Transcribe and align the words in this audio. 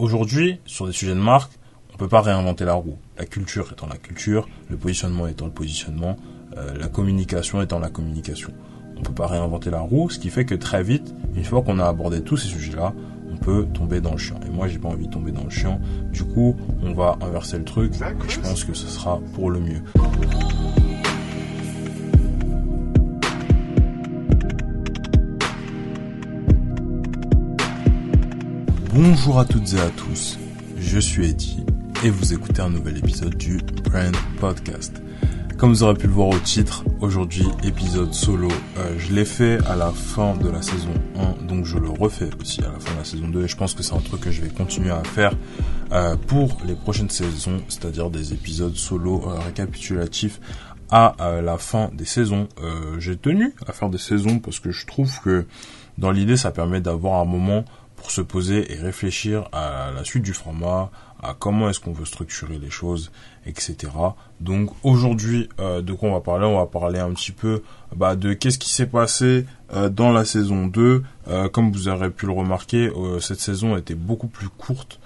Aujourd'hui, 0.00 0.58
sur 0.66 0.88
des 0.88 0.92
sujets 0.92 1.14
de 1.14 1.20
marque, 1.20 1.52
on 1.92 1.96
peut 1.96 2.08
pas 2.08 2.20
réinventer 2.20 2.64
la 2.64 2.72
roue. 2.72 2.98
La 3.16 3.26
culture 3.26 3.70
étant 3.70 3.86
la 3.86 3.96
culture, 3.96 4.48
le 4.68 4.76
positionnement 4.76 5.28
étant 5.28 5.46
le 5.46 5.52
positionnement, 5.52 6.16
euh, 6.56 6.74
la 6.76 6.88
communication 6.88 7.62
étant 7.62 7.78
la 7.78 7.90
communication. 7.90 8.50
On 8.96 9.02
peut 9.02 9.12
pas 9.14 9.28
réinventer 9.28 9.70
la 9.70 9.78
roue, 9.78 10.10
ce 10.10 10.18
qui 10.18 10.30
fait 10.30 10.44
que 10.44 10.56
très 10.56 10.82
vite, 10.82 11.14
une 11.36 11.44
fois 11.44 11.62
qu'on 11.62 11.78
a 11.78 11.86
abordé 11.86 12.24
tous 12.24 12.36
ces 12.36 12.48
sujets-là, 12.48 12.92
on 13.30 13.36
peut 13.36 13.68
tomber 13.72 14.00
dans 14.00 14.10
le 14.10 14.18
chiant. 14.18 14.40
Et 14.44 14.50
moi, 14.50 14.66
j'ai 14.66 14.80
pas 14.80 14.88
envie 14.88 15.06
de 15.06 15.12
tomber 15.12 15.30
dans 15.30 15.44
le 15.44 15.50
chiant. 15.50 15.80
Du 16.10 16.24
coup, 16.24 16.56
on 16.82 16.92
va 16.92 17.16
inverser 17.20 17.58
le 17.58 17.64
truc. 17.64 17.94
Et 17.94 18.28
je 18.28 18.40
pense 18.40 18.64
que 18.64 18.74
ce 18.74 18.88
sera 18.88 19.20
pour 19.32 19.48
le 19.48 19.60
mieux. 19.60 19.82
Bonjour 28.94 29.40
à 29.40 29.44
toutes 29.44 29.72
et 29.72 29.80
à 29.80 29.90
tous, 29.90 30.38
je 30.78 31.00
suis 31.00 31.30
Eddie 31.30 31.64
et 32.04 32.10
vous 32.10 32.32
écoutez 32.32 32.62
un 32.62 32.70
nouvel 32.70 32.96
épisode 32.98 33.36
du 33.36 33.58
Brand 33.82 34.16
Podcast. 34.38 35.02
Comme 35.58 35.70
vous 35.70 35.82
aurez 35.82 35.94
pu 35.94 36.06
le 36.06 36.12
voir 36.12 36.28
au 36.28 36.38
titre, 36.38 36.84
aujourd'hui 37.00 37.44
épisode 37.64 38.14
solo, 38.14 38.46
euh, 38.78 38.94
je 38.98 39.12
l'ai 39.12 39.24
fait 39.24 39.58
à 39.66 39.74
la 39.74 39.90
fin 39.90 40.36
de 40.36 40.48
la 40.48 40.62
saison 40.62 40.94
1, 41.42 41.46
donc 41.46 41.64
je 41.64 41.76
le 41.76 41.88
refais 41.90 42.30
aussi 42.40 42.60
à 42.60 42.70
la 42.70 42.78
fin 42.78 42.92
de 42.92 42.98
la 42.98 43.04
saison 43.04 43.26
2 43.26 43.42
et 43.42 43.48
je 43.48 43.56
pense 43.56 43.74
que 43.74 43.82
c'est 43.82 43.96
un 43.96 44.00
truc 44.00 44.20
que 44.20 44.30
je 44.30 44.42
vais 44.42 44.48
continuer 44.48 44.92
à 44.92 45.02
faire 45.02 45.32
euh, 45.90 46.14
pour 46.14 46.58
les 46.64 46.76
prochaines 46.76 47.10
saisons, 47.10 47.62
c'est-à-dire 47.66 48.10
des 48.10 48.32
épisodes 48.32 48.76
solo 48.76 49.24
euh, 49.26 49.40
récapitulatifs 49.40 50.40
à 50.88 51.16
la 51.42 51.58
fin 51.58 51.90
des 51.92 52.04
saisons. 52.04 52.46
J'ai 53.00 53.16
tenu 53.16 53.52
à 53.66 53.72
faire 53.72 53.88
des 53.88 53.98
saisons 53.98 54.38
parce 54.38 54.60
que 54.60 54.70
je 54.70 54.86
trouve 54.86 55.10
que 55.22 55.44
dans 55.98 56.12
l'idée 56.12 56.36
ça 56.36 56.52
permet 56.52 56.80
d'avoir 56.80 57.20
un 57.20 57.24
moment 57.24 57.64
pour 58.04 58.10
se 58.10 58.20
poser 58.20 58.70
et 58.70 58.76
réfléchir 58.76 59.48
à 59.52 59.90
la 59.90 60.04
suite 60.04 60.22
du 60.22 60.34
format, 60.34 60.90
à 61.22 61.32
comment 61.32 61.70
est-ce 61.70 61.80
qu'on 61.80 61.94
veut 61.94 62.04
structurer 62.04 62.58
les 62.58 62.68
choses, 62.68 63.10
etc. 63.46 63.90
Donc 64.42 64.72
aujourd'hui, 64.82 65.48
euh, 65.58 65.80
de 65.80 65.94
quoi 65.94 66.10
on 66.10 66.12
va 66.12 66.20
parler? 66.20 66.44
On 66.44 66.58
va 66.58 66.66
parler 66.66 66.98
un 66.98 67.14
petit 67.14 67.32
peu 67.32 67.62
bah, 67.96 68.14
de 68.14 68.34
qu'est-ce 68.34 68.58
qui 68.58 68.68
s'est 68.68 68.88
passé 68.88 69.46
euh, 69.72 69.88
dans 69.88 70.12
la 70.12 70.26
saison 70.26 70.66
2. 70.66 71.02
Euh, 71.28 71.48
comme 71.48 71.72
vous 71.72 71.88
aurez 71.88 72.10
pu 72.10 72.26
le 72.26 72.32
remarquer, 72.32 72.92
cette 73.20 73.40
saison 73.40 73.74
était 73.74 73.94
beaucoup 73.94 74.28
plus 74.28 74.50
courte 74.50 75.00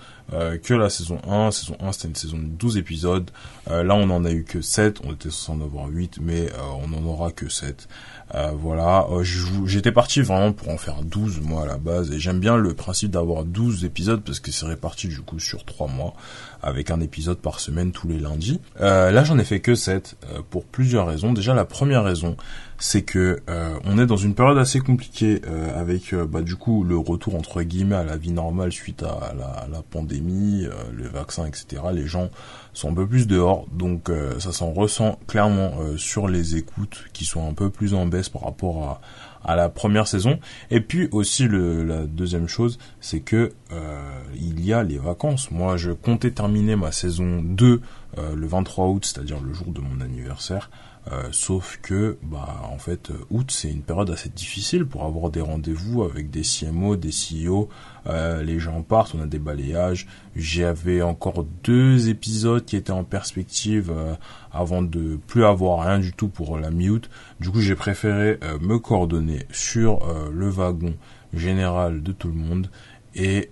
que 0.62 0.74
la 0.74 0.90
saison 0.90 1.20
1. 1.26 1.52
Saison 1.52 1.76
1, 1.80 1.92
c'était 1.92 2.08
une 2.08 2.14
saison 2.16 2.36
de 2.36 2.46
12 2.46 2.78
épisodes. 2.78 3.30
là, 3.66 3.94
on 3.94 4.10
en 4.10 4.24
a 4.24 4.30
eu 4.32 4.42
que 4.42 4.60
7. 4.60 5.00
On 5.04 5.12
était 5.12 5.30
censé 5.30 5.52
en 5.52 5.64
avoir 5.64 5.86
8, 5.86 6.18
mais 6.20 6.48
on 6.82 6.92
en 6.92 7.04
aura 7.06 7.30
que 7.30 7.48
7. 7.48 7.88
Euh, 8.34 8.52
voilà, 8.54 9.06
euh, 9.10 9.24
j'étais 9.24 9.92
parti 9.92 10.20
vraiment 10.20 10.52
pour 10.52 10.68
en 10.68 10.76
faire 10.76 11.02
12 11.02 11.40
moi 11.40 11.62
à 11.62 11.66
la 11.66 11.78
base. 11.78 12.12
Et 12.12 12.18
j'aime 12.18 12.40
bien 12.40 12.56
le 12.56 12.74
principe 12.74 13.10
d'avoir 13.10 13.44
12 13.44 13.84
épisodes 13.84 14.22
parce 14.22 14.40
que 14.40 14.52
c'est 14.52 14.66
réparti 14.66 15.08
du 15.08 15.20
coup 15.22 15.40
sur 15.40 15.64
3 15.64 15.88
mois 15.88 16.14
avec 16.62 16.90
un 16.90 17.00
épisode 17.00 17.38
par 17.38 17.60
semaine 17.60 17.92
tous 17.92 18.08
les 18.08 18.18
lundis. 18.18 18.60
Euh, 18.80 19.10
là 19.10 19.24
j'en 19.24 19.38
ai 19.38 19.44
fait 19.44 19.60
que 19.60 19.74
7 19.74 20.16
pour 20.50 20.64
plusieurs 20.64 21.06
raisons. 21.06 21.32
Déjà 21.32 21.54
la 21.54 21.64
première 21.64 22.04
raison 22.04 22.36
c'est 22.80 23.02
que 23.02 23.40
on 23.84 23.98
est 23.98 24.06
dans 24.06 24.16
une 24.16 24.34
période 24.34 24.56
assez 24.56 24.78
compliquée 24.78 25.42
avec 25.74 26.14
bah, 26.14 26.42
du 26.42 26.54
coup 26.54 26.84
le 26.84 26.96
retour 26.96 27.34
entre 27.34 27.62
guillemets 27.62 27.96
à 27.96 28.04
la 28.04 28.16
vie 28.16 28.30
normale 28.30 28.70
suite 28.70 29.02
à 29.02 29.34
la, 29.36 29.66
la 29.68 29.82
pandémie, 29.82 30.64
le 30.92 31.08
vaccin 31.08 31.44
etc. 31.44 31.82
Les 31.92 32.06
gens 32.06 32.30
sont 32.74 32.90
un 32.90 32.94
peu 32.94 33.04
plus 33.04 33.26
dehors 33.26 33.66
donc 33.72 34.12
ça 34.38 34.52
s'en 34.52 34.70
ressent 34.70 35.18
clairement 35.26 35.72
sur 35.96 36.28
les 36.28 36.54
écoutes 36.54 37.06
qui 37.12 37.24
sont 37.24 37.48
un 37.48 37.52
peu 37.52 37.68
plus 37.68 37.94
en 37.94 38.06
baisse 38.06 38.28
par 38.28 38.42
rapport 38.42 38.84
à, 38.84 39.00
la 39.44 39.68
première 39.68 40.06
saison. 40.06 40.38
Et 40.70 40.80
puis 40.80 41.08
aussi 41.12 41.48
la 41.48 42.06
deuxième 42.06 42.48
chose, 42.48 42.78
c'est 43.00 43.20
que 43.20 43.52
euh, 43.72 44.20
il 44.34 44.64
y 44.64 44.72
a 44.72 44.82
les 44.82 44.98
vacances. 44.98 45.50
Moi, 45.50 45.76
je 45.76 45.92
comptais 45.92 46.30
terminer 46.30 46.76
ma 46.76 46.92
saison 46.92 47.42
2 47.42 47.80
euh, 48.18 48.34
le 48.34 48.46
23 48.46 48.86
août, 48.88 49.04
c'est-à-dire 49.04 49.40
le 49.40 49.52
jour 49.52 49.68
de 49.68 49.80
mon 49.80 50.00
anniversaire. 50.00 50.70
Euh, 51.10 51.28
sauf 51.32 51.78
que, 51.80 52.18
bah, 52.22 52.60
en 52.70 52.78
fait, 52.78 53.10
août 53.30 53.50
c'est 53.50 53.70
une 53.70 53.82
période 53.82 54.10
assez 54.10 54.28
difficile 54.28 54.84
pour 54.84 55.04
avoir 55.04 55.30
des 55.30 55.40
rendez-vous 55.40 56.02
avec 56.02 56.30
des 56.30 56.42
CMO, 56.42 56.96
des 56.96 57.10
CEO. 57.10 57.68
Euh, 58.06 58.42
les 58.42 58.58
gens 58.58 58.82
partent, 58.82 59.14
on 59.14 59.22
a 59.22 59.26
des 59.26 59.38
balayages. 59.38 60.06
J'avais 60.36 61.00
encore 61.00 61.44
deux 61.64 62.10
épisodes 62.10 62.64
qui 62.64 62.76
étaient 62.76 62.92
en 62.92 63.04
perspective 63.04 63.90
euh, 63.90 64.14
avant 64.52 64.82
de 64.82 65.18
plus 65.26 65.44
avoir 65.44 65.86
rien 65.86 65.98
du 65.98 66.12
tout 66.12 66.28
pour 66.28 66.58
la 66.58 66.70
mi-août. 66.70 67.08
Du 67.40 67.50
coup, 67.50 67.60
j'ai 67.60 67.74
préféré 67.74 68.38
me 68.60 68.78
coordonner 68.78 69.46
sur 69.50 70.00
le 70.32 70.48
wagon 70.48 70.94
général 71.32 72.02
de 72.02 72.12
tout 72.12 72.28
le 72.28 72.34
monde 72.34 72.70
et 73.14 73.50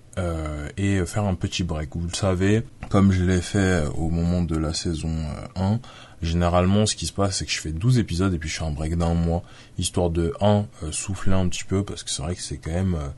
et 0.76 1.04
faire 1.06 1.24
un 1.24 1.34
petit 1.34 1.62
break. 1.62 1.90
Vous 1.94 2.06
le 2.06 2.14
savez, 2.14 2.62
comme 2.88 3.12
je 3.12 3.24
l'ai 3.24 3.40
fait 3.40 3.84
au 3.96 4.08
moment 4.08 4.42
de 4.42 4.56
la 4.56 4.72
saison 4.72 5.14
1, 5.56 5.78
Généralement, 6.22 6.86
ce 6.86 6.96
qui 6.96 7.06
se 7.06 7.12
passe, 7.12 7.38
c'est 7.38 7.44
que 7.44 7.50
je 7.50 7.60
fais 7.60 7.72
12 7.72 7.98
épisodes 7.98 8.32
et 8.32 8.38
puis 8.38 8.48
je 8.48 8.58
fais 8.58 8.64
un 8.64 8.70
break 8.70 8.96
d'un 8.96 9.14
mois, 9.14 9.42
histoire 9.78 10.10
de, 10.10 10.32
un, 10.40 10.66
euh, 10.82 10.90
souffler 10.90 11.34
un 11.34 11.46
petit 11.48 11.64
peu, 11.64 11.84
parce 11.84 12.02
que 12.02 12.10
c'est 12.10 12.22
vrai 12.22 12.34
que 12.34 12.42
c'est 12.42 12.58
quand 12.58 12.72
même... 12.72 12.94
Euh, 12.94 13.08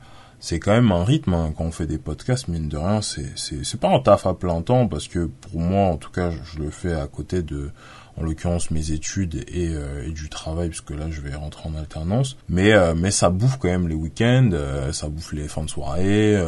c'est 0.41 0.57
quand 0.57 0.71
même 0.71 0.89
un 0.93 1.03
rythme 1.03 1.33
hein, 1.33 1.53
quand 1.57 1.65
on 1.65 1.71
fait 1.71 1.85
des 1.85 1.97
podcasts 1.97 2.47
mine 2.47 2.69
de 2.69 2.77
rien 2.77 3.01
c'est 3.01 3.33
c'est 3.35 3.77
pas 3.77 3.89
un 3.89 3.99
taf 3.99 4.25
à 4.25 4.33
plein 4.33 4.61
temps 4.61 4.87
parce 4.87 5.09
que 5.09 5.25
pour 5.25 5.59
moi 5.59 5.87
en 5.87 5.97
tout 5.97 6.11
cas 6.11 6.31
je, 6.31 6.59
le 6.59 6.69
fais 6.69 6.93
à 6.93 7.07
côté 7.07 7.41
de 7.41 7.71
en 8.15 8.23
l'occurrence 8.23 8.71
mes 8.71 8.91
études 8.91 9.43
et, 9.49 9.67
euh, 9.67 10.07
et 10.07 10.11
du 10.11 10.29
travail 10.29 10.69
puisque 10.69 10.91
là 10.91 11.07
je 11.11 11.19
vais 11.19 11.35
rentrer 11.35 11.67
en 11.67 11.75
alternance 11.75 12.37
mais 12.47 12.71
mais 12.95 13.11
ça 13.11 13.29
bouffe 13.29 13.57
quand 13.57 13.67
même 13.67 13.89
les 13.89 13.95
week-ends 13.95 14.51
ça 14.93 15.09
bouffe 15.09 15.33
les 15.33 15.49
fins 15.49 15.65
de 15.65 15.69
soirée 15.69 16.41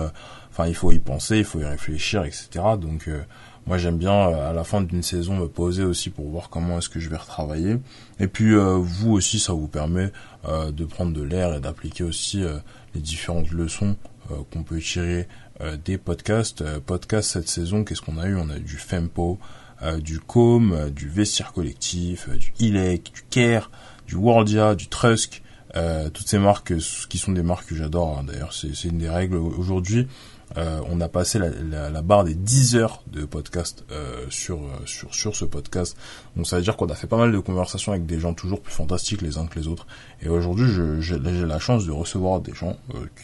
enfin 0.52 0.68
il 0.68 0.76
faut 0.76 0.92
y 0.92 1.00
penser 1.00 1.40
il 1.40 1.46
faut 1.46 1.60
y 1.60 1.66
réfléchir 1.66 2.24
etc 2.24 2.46
donc 2.80 3.10
moi 3.68 3.78
j'aime 3.78 3.98
bien 3.98 4.14
euh, 4.14 4.50
à 4.50 4.54
la 4.54 4.64
fin 4.64 4.82
d'une 4.82 5.04
saison 5.04 5.36
me 5.36 5.48
poser 5.48 5.84
aussi 5.84 6.10
pour 6.10 6.28
voir 6.30 6.50
comment 6.50 6.80
est-ce 6.80 6.90
que 6.90 7.00
je 7.00 7.10
vais 7.10 7.18
retravailler. 7.18 7.78
Et 8.20 8.28
puis 8.28 8.54
euh, 8.54 8.76
vous 8.76 9.12
aussi 9.12 9.40
ça 9.40 9.54
vous 9.54 9.68
permet 9.68 10.12
euh, 10.48 10.72
de 10.72 10.86
prendre 10.86 11.14
de 11.14 11.22
l'air 11.22 11.54
et 11.54 11.60
d'appliquer 11.60 12.04
aussi 12.04 12.44
les 12.96 13.02
différentes 13.02 13.52
leçons 13.52 13.96
qu'on 14.52 14.64
peut 14.64 14.80
tirer 14.80 15.28
des 15.84 15.98
podcasts. 15.98 16.64
podcast 16.80 17.32
cette 17.32 17.50
saison, 17.50 17.84
qu'est-ce 17.84 18.02
qu'on 18.02 18.18
a 18.18 18.28
eu? 18.28 18.36
On 18.38 18.50
a 18.50 18.58
eu 18.58 18.62
du 18.62 18.78
Fempo, 18.78 19.40
du 20.00 20.20
Com, 20.20 20.90
du 20.90 21.10
Vestiaire 21.10 21.52
Collectif, 21.52 22.30
du 22.30 22.54
Ilek, 22.60 23.12
du 23.14 23.24
Care, 23.30 23.70
du 24.08 24.16
Wordia, 24.16 24.74
du 24.76 24.88
Trusk. 24.88 25.41
Toutes 26.14 26.28
ces 26.28 26.40
marques 26.40 26.74
qui 27.10 27.18
sont 27.18 27.32
des 27.32 27.44
marques 27.44 27.68
que 27.68 27.76
j'adore 27.76 28.18
hein, 28.20 28.24
d'ailleurs 28.26 28.54
c'est 28.54 28.84
une 28.84 28.98
des 28.98 29.10
règles 29.10 29.38
aujourd'hui 29.38 30.08
euh, 30.58 30.82
on 30.90 31.00
a 31.00 31.08
passé 31.08 31.40
la, 31.40 32.02
barre 32.02 32.24
des 32.24 32.36
10 32.36 32.76
heures 32.76 33.04
de 33.08 33.26
podcast 33.26 33.86
euh, 33.92 34.26
sur, 34.30 34.58
euh, 34.58 34.68
sur, 34.86 35.14
sur 35.14 35.36
ce 35.36 35.46
podcast. 35.46 35.96
Donc 36.36 36.48
ça 36.48 36.58
veut 36.58 36.62
dire 36.62 36.76
qu'on 36.76 36.88
a 36.88 36.96
fait 36.96 37.08
pas 37.08 37.18
mal 37.18 37.32
de 37.32 37.40
conversations 37.40 37.94
avec 37.94 38.06
des 38.06 38.20
gens 38.20 38.34
toujours 38.34 38.62
plus 38.62 38.74
fantastiques 38.74 39.22
les 39.22 39.38
uns 39.38 39.48
que 39.48 39.58
les 39.60 39.68
autres. 39.68 39.88
Et 40.22 40.30
aujourd'hui, 40.30 40.68
j'ai 41.00 41.20
la 41.20 41.60
chance 41.60 41.86
de 41.86 41.92
recevoir 41.92 42.42
des 42.42 42.54
gens 42.54 42.78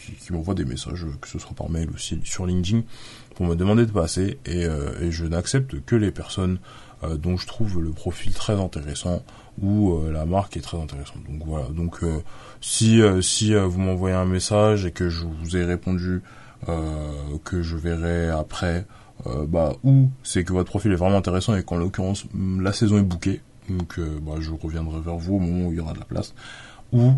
qui, 0.04 0.12
qui 0.12 0.32
m'envoient 0.32 0.54
des 0.54 0.64
messages, 0.64 1.04
que 1.20 1.28
ce 1.28 1.38
soit 1.38 1.54
par 1.54 1.68
mail 1.68 1.90
ou 1.90 1.98
sur 1.98 2.46
LinkedIn, 2.46 2.82
pour 3.34 3.46
me 3.46 3.54
demander 3.54 3.84
de 3.84 3.92
passer. 3.92 4.38
Et, 4.46 4.62
et 4.62 5.10
je 5.10 5.26
n'accepte 5.26 5.84
que 5.84 5.96
les 5.96 6.10
personnes 6.10 6.58
dont 7.02 7.36
je 7.36 7.46
trouve 7.46 7.80
le 7.80 7.90
profil 7.90 8.32
très 8.32 8.58
intéressant 8.58 9.22
ou 9.62 9.98
la 10.10 10.24
marque 10.24 10.56
est 10.56 10.60
très 10.60 10.78
intéressante. 10.78 11.22
Donc 11.28 11.42
voilà. 11.46 11.66
Donc 11.70 12.00
si 12.60 13.00
si 13.22 13.54
vous 13.54 13.80
m'envoyez 13.80 14.14
un 14.14 14.24
message 14.24 14.86
et 14.86 14.90
que 14.90 15.08
je 15.08 15.24
vous 15.24 15.56
ai 15.56 15.64
répondu 15.64 16.22
euh, 16.66 17.38
que 17.44 17.62
je 17.62 17.76
verrai 17.76 18.28
après, 18.30 18.84
euh, 19.26 19.46
bah, 19.46 19.74
ou 19.84 20.10
c'est 20.24 20.42
que 20.42 20.52
votre 20.52 20.68
profil 20.68 20.90
est 20.90 20.96
vraiment 20.96 21.16
intéressant 21.16 21.54
et 21.54 21.62
qu'en 21.62 21.76
l'occurrence 21.76 22.24
la 22.34 22.72
saison 22.72 22.98
est 22.98 23.02
bouquée, 23.02 23.40
donc 23.68 23.98
euh, 23.98 24.18
bah, 24.20 24.34
je 24.40 24.50
reviendrai 24.50 25.00
vers 25.00 25.16
vous 25.16 25.36
au 25.36 25.38
moment 25.38 25.68
où 25.68 25.72
il 25.72 25.76
y 25.76 25.80
aura 25.80 25.92
de 25.92 26.00
la 26.00 26.04
place 26.04 26.34
ou 26.90 27.12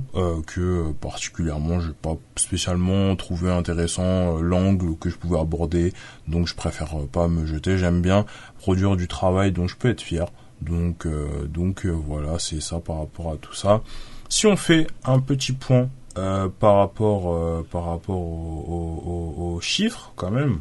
que 0.49 0.91
particulièrement 1.01 1.79
j'ai 1.79 1.93
pas 1.93 2.17
spécialement 2.35 3.15
trouvé 3.15 3.53
intéressant 3.53 4.39
l'angle 4.41 4.97
que 4.99 5.09
je 5.09 5.17
pouvais 5.17 5.39
aborder 5.39 5.93
donc 6.27 6.49
je 6.49 6.57
préfère 6.57 6.97
pas 7.13 7.29
me 7.29 7.47
jeter 7.47 7.79
j'aime 7.79 8.03
bien 8.03 8.27
produire 8.59 8.97
du 8.97 9.07
travail 9.07 9.53
dont 9.53 9.69
je 9.69 9.77
peux 9.77 9.89
être 9.89 10.01
fier 10.01 10.27
donc 10.61 11.07
donc 11.49 11.87
voilà 11.87 12.39
c'est 12.39 12.61
ça 12.61 12.81
par 12.81 12.99
rapport 12.99 13.33
à 13.33 13.37
tout 13.37 13.55
ça. 13.55 13.83
Si 14.29 14.47
on 14.47 14.57
fait 14.57 14.87
un 15.05 15.19
petit 15.19 15.53
point 15.53 15.89
euh, 16.19 16.49
par 16.49 16.77
rapport 16.77 17.33
euh, 17.33 17.65
par 17.71 17.85
rapport 17.85 18.19
aux, 18.19 19.61
chiffres 19.63 20.13
quand 20.17 20.33
même 20.33 20.61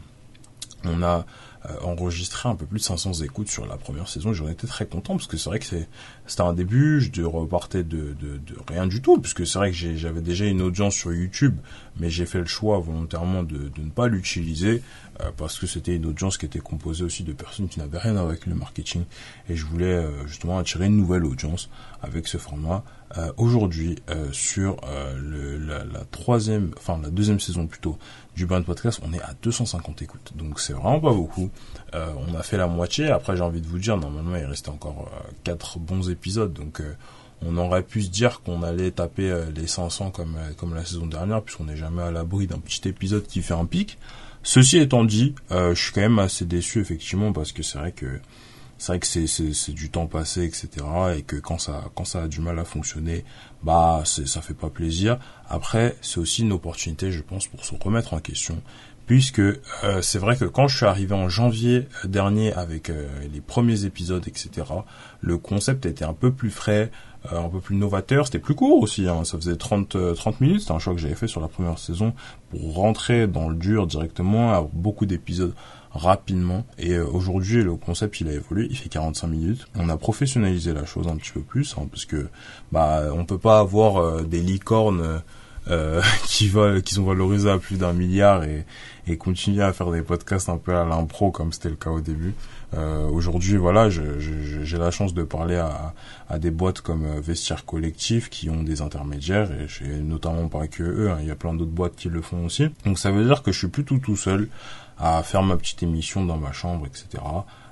on 0.85 1.01
a 1.01 1.25
euh, 1.65 1.73
enregistré 1.83 2.47
un 2.47 2.55
peu 2.55 2.67
plus 2.67 2.77
de 2.77 2.83
500 2.83 3.13
écoutes 3.23 3.49
sur 3.49 3.65
la 3.65 3.75
première 3.75 4.07
saison. 4.07 4.31
J'en 4.31 4.47
étais 4.47 4.67
très 4.67 4.85
content 4.85 5.15
parce 5.15 5.25
que 5.25 5.37
c'est 5.37 5.49
vrai 5.49 5.57
que 5.57 5.65
c'était 5.65 6.41
un 6.41 6.53
début. 6.53 7.01
Je 7.01 7.23
repartais 7.23 7.83
de, 7.83 8.15
rien 8.67 8.85
du 8.85 9.01
tout 9.01 9.19
puisque 9.19 9.47
c'est 9.47 9.57
vrai 9.57 9.71
que 9.71 9.77
j'avais 9.77 10.21
déjà 10.21 10.45
une 10.45 10.61
audience 10.61 10.93
sur 10.93 11.11
YouTube 11.13 11.57
mais 11.99 12.11
j'ai 12.11 12.27
fait 12.27 12.39
le 12.39 12.45
choix 12.45 12.79
volontairement 12.79 13.41
de 13.41 13.71
ne 13.75 13.89
pas 13.89 14.07
l'utiliser 14.07 14.83
parce 15.37 15.59
que 15.59 15.67
c'était 15.67 15.95
une 15.95 16.05
audience 16.05 16.37
qui 16.37 16.45
était 16.45 16.59
composée 16.59 17.03
aussi 17.03 17.23
de 17.23 17.33
personnes 17.33 17.67
qui 17.67 17.79
n'avaient 17.79 17.97
rien 17.97 18.15
avec 18.17 18.45
le 18.45 18.55
marketing 18.55 19.03
et 19.49 19.55
je 19.55 19.65
voulais 19.65 20.05
justement 20.27 20.57
attirer 20.57 20.85
une 20.85 20.97
nouvelle 20.97 21.25
audience 21.25 21.69
avec 22.01 22.27
ce 22.27 22.37
format 22.37 22.83
euh, 23.17 23.31
aujourd'hui 23.37 23.97
euh, 24.09 24.31
sur 24.31 24.77
euh, 24.83 25.17
le, 25.17 25.57
la, 25.57 25.83
la, 25.83 26.05
troisième, 26.11 26.71
enfin 26.77 26.99
la 27.01 27.09
deuxième 27.09 27.39
saison 27.39 27.65
plutôt 27.65 27.97
du 28.35 28.45
Brand 28.45 28.63
Podcast, 28.63 29.01
on 29.03 29.11
est 29.13 29.21
à 29.21 29.33
250 29.41 30.03
écoutes. 30.03 30.31
Donc 30.35 30.59
c'est 30.59 30.73
vraiment 30.73 30.99
pas 30.99 31.11
beaucoup. 31.11 31.49
Euh, 31.95 32.13
on 32.27 32.35
a 32.35 32.43
fait 32.43 32.57
la 32.57 32.67
moitié. 32.67 33.09
Après, 33.09 33.35
j'ai 33.35 33.41
envie 33.41 33.61
de 33.61 33.67
vous 33.67 33.79
dire, 33.79 33.97
normalement, 33.97 34.35
il 34.35 34.45
restait 34.45 34.69
encore 34.69 35.09
euh, 35.11 35.31
quatre 35.43 35.79
bons 35.79 36.09
épisodes. 36.09 36.53
Donc 36.53 36.81
euh, 36.81 36.93
on 37.41 37.57
aurait 37.57 37.81
pu 37.81 38.03
se 38.03 38.09
dire 38.09 38.41
qu'on 38.41 38.61
allait 38.61 38.91
taper 38.91 39.45
les 39.55 39.65
500 39.65 40.11
comme 40.11 40.37
comme 40.57 40.75
la 40.75 40.85
saison 40.85 41.07
dernière, 41.07 41.41
puisqu'on 41.41 41.63
n'est 41.63 41.77
jamais 41.77 42.03
à 42.03 42.11
l'abri 42.11 42.47
d'un 42.47 42.59
petit 42.59 42.87
épisode 42.87 43.25
qui 43.25 43.41
fait 43.41 43.53
un 43.53 43.65
pic. 43.65 43.97
Ceci 44.43 44.77
étant 44.77 45.03
dit, 45.03 45.35
je 45.51 45.73
suis 45.75 45.91
quand 45.91 46.01
même 46.01 46.19
assez 46.19 46.45
déçu 46.45 46.79
effectivement 46.79 47.33
parce 47.33 47.51
que 47.51 47.61
c'est 47.63 47.77
vrai 47.77 47.91
que 47.91 48.19
c'est 48.77 48.93
vrai 48.93 48.99
que 48.99 49.07
c'est 49.07 49.27
c'est 49.27 49.73
du 49.73 49.89
temps 49.89 50.07
passé 50.07 50.45
etc 50.45 50.85
et 51.17 51.21
que 51.23 51.35
quand 51.35 51.57
ça 51.57 51.91
quand 51.95 52.05
ça 52.05 52.23
a 52.23 52.27
du 52.29 52.39
mal 52.39 52.57
à 52.59 52.63
fonctionner 52.63 53.25
bah 53.61 54.03
c'est 54.05 54.25
ça 54.25 54.41
fait 54.41 54.53
pas 54.53 54.69
plaisir. 54.69 55.19
Après 55.49 55.97
c'est 56.01 56.19
aussi 56.19 56.43
une 56.43 56.53
opportunité 56.53 57.11
je 57.11 57.21
pense 57.21 57.47
pour 57.47 57.65
se 57.65 57.75
remettre 57.75 58.13
en 58.13 58.19
question 58.19 58.61
puisque 59.09 59.39
euh, 59.39 59.57
c'est 60.03 60.19
vrai 60.19 60.37
que 60.37 60.45
quand 60.45 60.67
je 60.67 60.77
suis 60.77 60.85
arrivé 60.85 61.15
en 61.15 61.29
janvier 61.29 61.87
dernier 62.03 62.53
avec 62.53 62.91
euh, 62.91 63.07
les 63.33 63.41
premiers 63.41 63.85
épisodes 63.85 64.23
etc 64.27 64.67
le 65.21 65.39
concept 65.39 65.87
était 65.87 66.05
un 66.05 66.13
peu 66.13 66.31
plus 66.31 66.51
frais 66.51 66.91
euh, 67.33 67.43
un 67.43 67.49
peu 67.49 67.59
plus 67.59 67.75
novateur 67.75 68.27
c'était 68.27 68.37
plus 68.37 68.53
court 68.53 68.83
aussi 68.83 69.07
hein, 69.07 69.23
ça 69.23 69.35
faisait 69.39 69.55
30 69.55 69.97
30 70.13 70.41
minutes 70.41 70.61
c'était 70.61 70.73
un 70.73 70.79
choix 70.79 70.93
que 70.93 70.99
j'avais 70.99 71.15
fait 71.15 71.27
sur 71.27 71.41
la 71.41 71.47
première 71.47 71.79
saison 71.79 72.13
pour 72.51 72.75
rentrer 72.75 73.25
dans 73.25 73.49
le 73.49 73.55
dur 73.55 73.87
directement 73.87 74.51
avoir 74.51 74.69
beaucoup 74.73 75.07
d'épisodes 75.07 75.55
rapidement. 75.91 76.65
Et 76.77 76.93
euh, 76.93 77.05
aujourd'hui, 77.05 77.63
le 77.63 77.75
concept, 77.75 78.21
il 78.21 78.27
a 78.27 78.33
évolué. 78.33 78.67
Il 78.69 78.77
fait 78.77 78.89
45 78.89 79.27
minutes. 79.27 79.67
On 79.75 79.89
a 79.89 79.97
professionnalisé 79.97 80.71
la 80.71 80.85
chose 80.85 81.07
un 81.07 81.15
petit 81.15 81.31
peu 81.31 81.41
plus, 81.41 81.75
hein, 81.77 81.87
parce 81.89 82.05
que 82.05 82.27
bah 82.71 83.05
on 83.11 83.25
peut 83.25 83.37
pas 83.37 83.59
avoir 83.59 83.97
euh, 83.97 84.21
des 84.21 84.41
licornes 84.41 85.21
euh, 85.69 86.01
qui 86.25 86.47
valent, 86.47 86.81
qui 86.81 86.93
sont 86.93 87.03
valorisées 87.03 87.49
à 87.49 87.57
plus 87.57 87.77
d'un 87.77 87.93
milliard 87.93 88.43
et, 88.43 88.65
et 89.09 89.17
continuer 89.17 89.63
à 89.63 89.73
faire 89.73 89.91
des 89.91 90.01
podcasts 90.01 90.49
un 90.49 90.57
peu 90.57 90.75
à 90.75 90.85
l'impro 90.85 91.31
comme 91.31 91.51
c'était 91.51 91.69
le 91.69 91.75
cas 91.75 91.89
au 91.89 92.01
début. 92.01 92.33
Euh, 92.75 93.07
Aujourd'hui, 93.09 93.57
voilà, 93.57 93.89
j'ai 93.89 94.77
la 94.77 94.91
chance 94.91 95.13
de 95.13 95.23
parler 95.23 95.55
à, 95.55 95.93
à 96.29 96.39
des 96.39 96.51
boîtes 96.51 96.81
comme 96.81 97.19
Vestiaire 97.19 97.65
Collectif 97.65 98.29
qui 98.29 98.49
ont 98.49 98.63
des 98.63 98.81
intermédiaires 98.81 99.49
et 99.51 99.99
notamment 99.99 100.47
pas 100.47 100.67
que 100.67 100.83
eux. 100.83 101.09
Hein, 101.11 101.17
il 101.21 101.27
y 101.27 101.31
a 101.31 101.35
plein 101.35 101.53
d'autres 101.53 101.71
boîtes 101.71 101.95
qui 101.95 102.09
le 102.09 102.21
font 102.21 102.45
aussi. 102.45 102.69
Donc 102.85 102.99
ça 102.99 103.11
veut 103.11 103.25
dire 103.25 103.41
que 103.41 103.51
je 103.51 103.57
suis 103.57 103.67
plus 103.67 103.83
tout 103.83 103.99
tout 103.99 104.17
seul 104.17 104.47
à 104.99 105.23
faire 105.23 105.43
ma 105.43 105.57
petite 105.57 105.81
émission 105.81 106.25
dans 106.25 106.37
ma 106.37 106.51
chambre, 106.51 106.85
etc. 106.85 107.23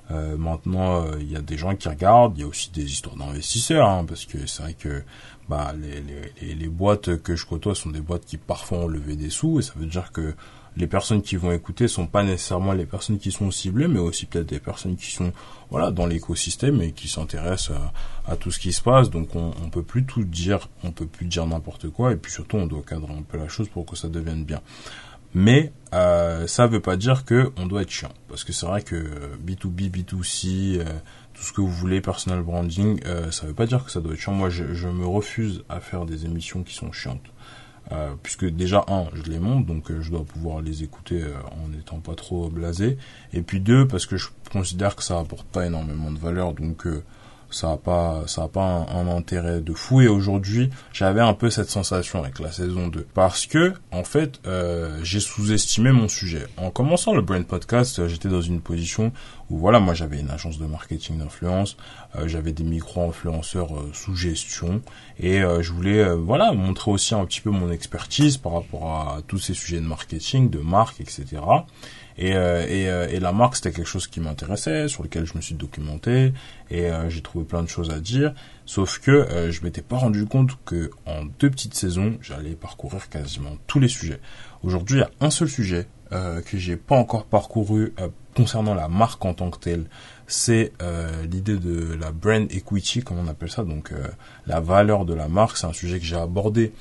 Euh, 0.09 0.37
maintenant, 0.37 1.03
euh, 1.03 1.17
il 1.19 1.29
y 1.29 1.35
a 1.35 1.41
des 1.41 1.57
gens 1.57 1.75
qui 1.75 1.89
regardent, 1.89 2.37
il 2.37 2.41
y 2.41 2.43
a 2.43 2.47
aussi 2.47 2.71
des 2.71 2.85
histoires 2.85 3.17
d'investisseurs, 3.17 3.87
hein, 3.87 4.05
parce 4.07 4.25
que 4.25 4.45
c'est 4.45 4.63
vrai 4.63 4.73
que 4.73 5.03
bah, 5.49 5.73
les, 5.77 6.01
les, 6.41 6.55
les, 6.55 6.67
boîtes 6.69 7.17
que 7.21 7.35
je 7.35 7.45
côtoie 7.45 7.75
sont 7.75 7.89
des 7.89 7.99
boîtes 7.99 8.25
qui 8.25 8.37
parfois 8.37 8.79
ont 8.79 8.87
levé 8.87 9.17
des 9.17 9.29
sous, 9.29 9.59
et 9.59 9.61
ça 9.61 9.73
veut 9.75 9.85
dire 9.85 10.13
que 10.13 10.33
les 10.77 10.88
personnes 10.88 11.21
qui 11.21 11.35
vont 11.35 11.51
écouter 11.51 11.88
sont 11.88 12.07
pas 12.07 12.24
nécessairement 12.24 12.74
les 12.74 12.85
personnes 12.85 13.18
qui 13.18 13.31
sont 13.31 13.50
ciblées, 13.51 13.88
mais 13.88 14.00
aussi 14.00 14.25
peut-être 14.25 14.47
des 14.47 14.59
personnes 14.59 14.95
qui 14.95 15.12
sont 15.12 15.33
voilà 15.69 15.91
dans 15.91 16.06
l'écosystème 16.06 16.81
et 16.81 16.91
qui 16.91 17.07
s'intéressent 17.07 17.75
à, 18.25 18.35
tout 18.35 18.51
ce 18.51 18.59
qui 18.59 18.71
se 18.71 18.81
passe. 18.81 19.09
Donc 19.09 19.35
on, 19.35 19.51
on 19.63 19.69
peut 19.69 19.83
plus 19.83 20.06
tout 20.06 20.24
dire, 20.24 20.69
on 20.83 20.91
peut 20.91 21.07
plus 21.07 21.25
dire 21.25 21.45
n'importe 21.47 21.89
quoi, 21.89 22.13
et 22.13 22.15
puis 22.15 22.31
surtout 22.31 22.57
on 22.57 22.68
doit 22.68 22.83
cadrer 22.88 23.13
un 23.13 23.24
peu 23.24 23.38
la 23.38 23.47
chose 23.47 23.68
pour 23.69 23.85
que 23.85 23.95
ça 23.95 24.07
devienne 24.07 24.45
bien. 24.45 24.62
Mais 25.33 25.71
euh, 25.94 26.47
ça 26.47 26.68
veut 26.68 26.80
pas 26.80 26.95
dire 26.95 27.25
que 27.25 27.51
on 27.57 27.65
doit 27.65 27.81
être 27.81 27.91
chiant, 27.91 28.13
parce 28.27 28.44
que 28.44 28.53
c'est 28.53 28.65
vrai 28.65 28.81
que 28.81 29.35
B2B, 29.45 29.91
B2C, 29.91 30.80
euh, 30.80 30.85
tout 31.33 31.44
ce 31.44 31.53
que 31.53 31.62
vous 31.62 31.71
voulez, 31.71 32.01
personal 32.01 32.41
branding, 32.41 33.00
euh, 33.06 33.30
ça 33.31 33.45
veut 33.45 33.53
pas 33.53 33.65
dire 33.65 33.83
que 33.83 33.91
ça 33.91 34.00
doit 34.00 34.13
être 34.13 34.19
chiant. 34.19 34.33
Moi, 34.33 34.50
je, 34.50 34.73
je 34.73 34.88
me 34.88 35.06
refuse 35.06 35.63
à 35.69 35.80
faire 35.80 36.06
des 36.06 36.25
émissions 36.25 36.63
qui 36.63 36.73
sont 36.73 36.91
chiantes. 36.91 37.21
Euh, 37.93 38.15
puisque 38.21 38.45
déjà 38.45 38.83
un, 38.89 39.05
je 39.13 39.31
les 39.31 39.39
monte, 39.39 39.65
donc 39.65 39.91
euh, 39.91 40.01
je 40.01 40.11
dois 40.11 40.25
pouvoir 40.25 40.61
les 40.61 40.83
écouter 40.83 41.23
euh, 41.23 41.33
en 41.63 41.69
n'étant 41.69 41.99
pas 41.99 42.15
trop 42.15 42.49
blasé. 42.49 42.97
Et 43.31 43.41
puis 43.41 43.61
deux, 43.61 43.87
parce 43.87 44.05
que 44.05 44.17
je 44.17 44.27
considère 44.51 44.95
que 44.95 45.03
ça 45.03 45.19
apporte 45.19 45.47
pas 45.47 45.65
énormément 45.65 46.11
de 46.11 46.19
valeur, 46.19 46.53
donc 46.53 46.85
ça 47.49 47.71
a 47.71 47.77
pas 47.77 48.23
ça 48.27 48.44
a 48.44 48.47
pas 48.47 48.85
un, 48.94 49.07
intérêt 49.07 49.61
de 49.61 49.73
fou. 49.73 50.01
Et 50.01 50.07
aujourd'hui 50.07 50.69
j'avais 50.94 51.21
un 51.21 51.33
peu 51.33 51.49
cette 51.49 51.69
sensation 51.69 52.19
avec 52.19 52.39
la 52.39 52.51
saison 52.51 52.88
2 52.88 53.07
parce 53.13 53.45
que 53.45 53.73
en 53.91 54.03
fait 54.03 54.39
euh, 54.45 54.99
j'ai 55.03 55.19
sous-estimé 55.19 55.91
mon 55.91 56.07
sujet. 56.07 56.47
En 56.57 56.69
commençant 56.69 57.13
le 57.13 57.21
brand 57.21 57.45
podcast 57.45 57.99
euh, 57.99 58.07
j'étais 58.07 58.29
dans 58.29 58.41
une 58.41 58.61
position 58.61 59.11
où 59.49 59.57
voilà 59.57 59.79
moi 59.79 59.94
j'avais 59.94 60.19
une 60.19 60.29
agence 60.29 60.59
de 60.59 60.65
marketing 60.65 61.19
d'influence 61.19 61.77
euh, 62.15 62.27
j'avais 62.27 62.51
des 62.51 62.63
micro 62.63 63.09
influenceurs 63.09 63.69
sous 63.94 64.15
gestion. 64.15 64.81
Et 65.19 65.39
je 65.39 65.71
voulais 65.71 66.13
voilà 66.13 66.51
montrer 66.51 66.91
aussi 66.91 67.15
un 67.15 67.25
petit 67.25 67.41
peu 67.41 67.49
mon 67.49 67.71
expertise 67.71 68.38
par 68.38 68.53
rapport 68.53 68.85
à 68.91 69.21
tous 69.27 69.39
ces 69.39 69.53
sujets 69.53 69.79
de 69.79 69.88
marketing 69.88 70.49
de 70.49 70.59
marque 70.59 71.01
etc 71.01 71.41
et, 72.17 72.33
euh, 72.35 72.65
et, 72.67 72.89
euh, 72.89 73.07
et, 73.09 73.19
la 73.19 73.31
marque, 73.31 73.55
c'était 73.55 73.71
quelque 73.71 73.87
chose 73.87 74.07
qui 74.07 74.19
m'intéressait, 74.19 74.87
sur 74.87 75.03
lequel 75.03 75.25
je 75.25 75.35
me 75.35 75.41
suis 75.41 75.53
documenté, 75.53 76.33
et 76.71 76.85
euh, 76.85 77.09
j'ai 77.09 77.21
trouvé 77.21 77.45
plein 77.45 77.61
de 77.61 77.69
choses 77.69 77.91
à 77.91 77.99
dire. 77.99 78.33
Sauf 78.65 78.99
que 78.99 79.49
je 79.49 79.63
m'étais 79.63 79.81
pas 79.81 79.97
rendu 79.97 80.25
compte 80.25 80.57
que 80.65 80.91
en 81.05 81.25
deux 81.39 81.49
petites 81.49 81.75
saisons, 81.75 82.17
j'allais 82.21 82.55
parcourir 82.55 83.07
quasiment 83.07 83.55
tous 83.65 83.79
les 83.79 83.87
sujets. 83.87 84.19
Aujourd'hui, 84.63 84.97
il 84.97 84.99
y 85.01 85.03
a 85.03 85.11
un 85.21 85.29
seul 85.29 85.47
sujet 85.47 85.87
euh, 86.11 86.41
que 86.41 86.57
j'ai 86.57 86.75
pas 86.75 86.97
encore 86.97 87.25
parcouru 87.25 87.93
concernant 88.35 88.73
la 88.73 88.89
marque 88.89 89.23
en 89.23 89.33
tant 89.33 89.51
que 89.51 89.59
telle. 89.59 89.85
C'est 90.27 90.73
l'idée 91.31 91.57
de 91.57 91.93
la 91.93 92.11
brand 92.11 92.51
equity, 92.51 93.03
comme 93.03 93.19
on 93.19 93.27
appelle 93.27 93.49
ça, 93.49 93.63
donc 93.63 93.93
la 94.47 94.59
valeur 94.59 95.05
de 95.05 95.13
la 95.13 95.29
marque. 95.29 95.55
C'est 95.55 95.67
un 95.67 95.73
sujet 95.73 95.99
que 95.99 96.05
j'ai 96.05 96.17
abordé 96.17 96.73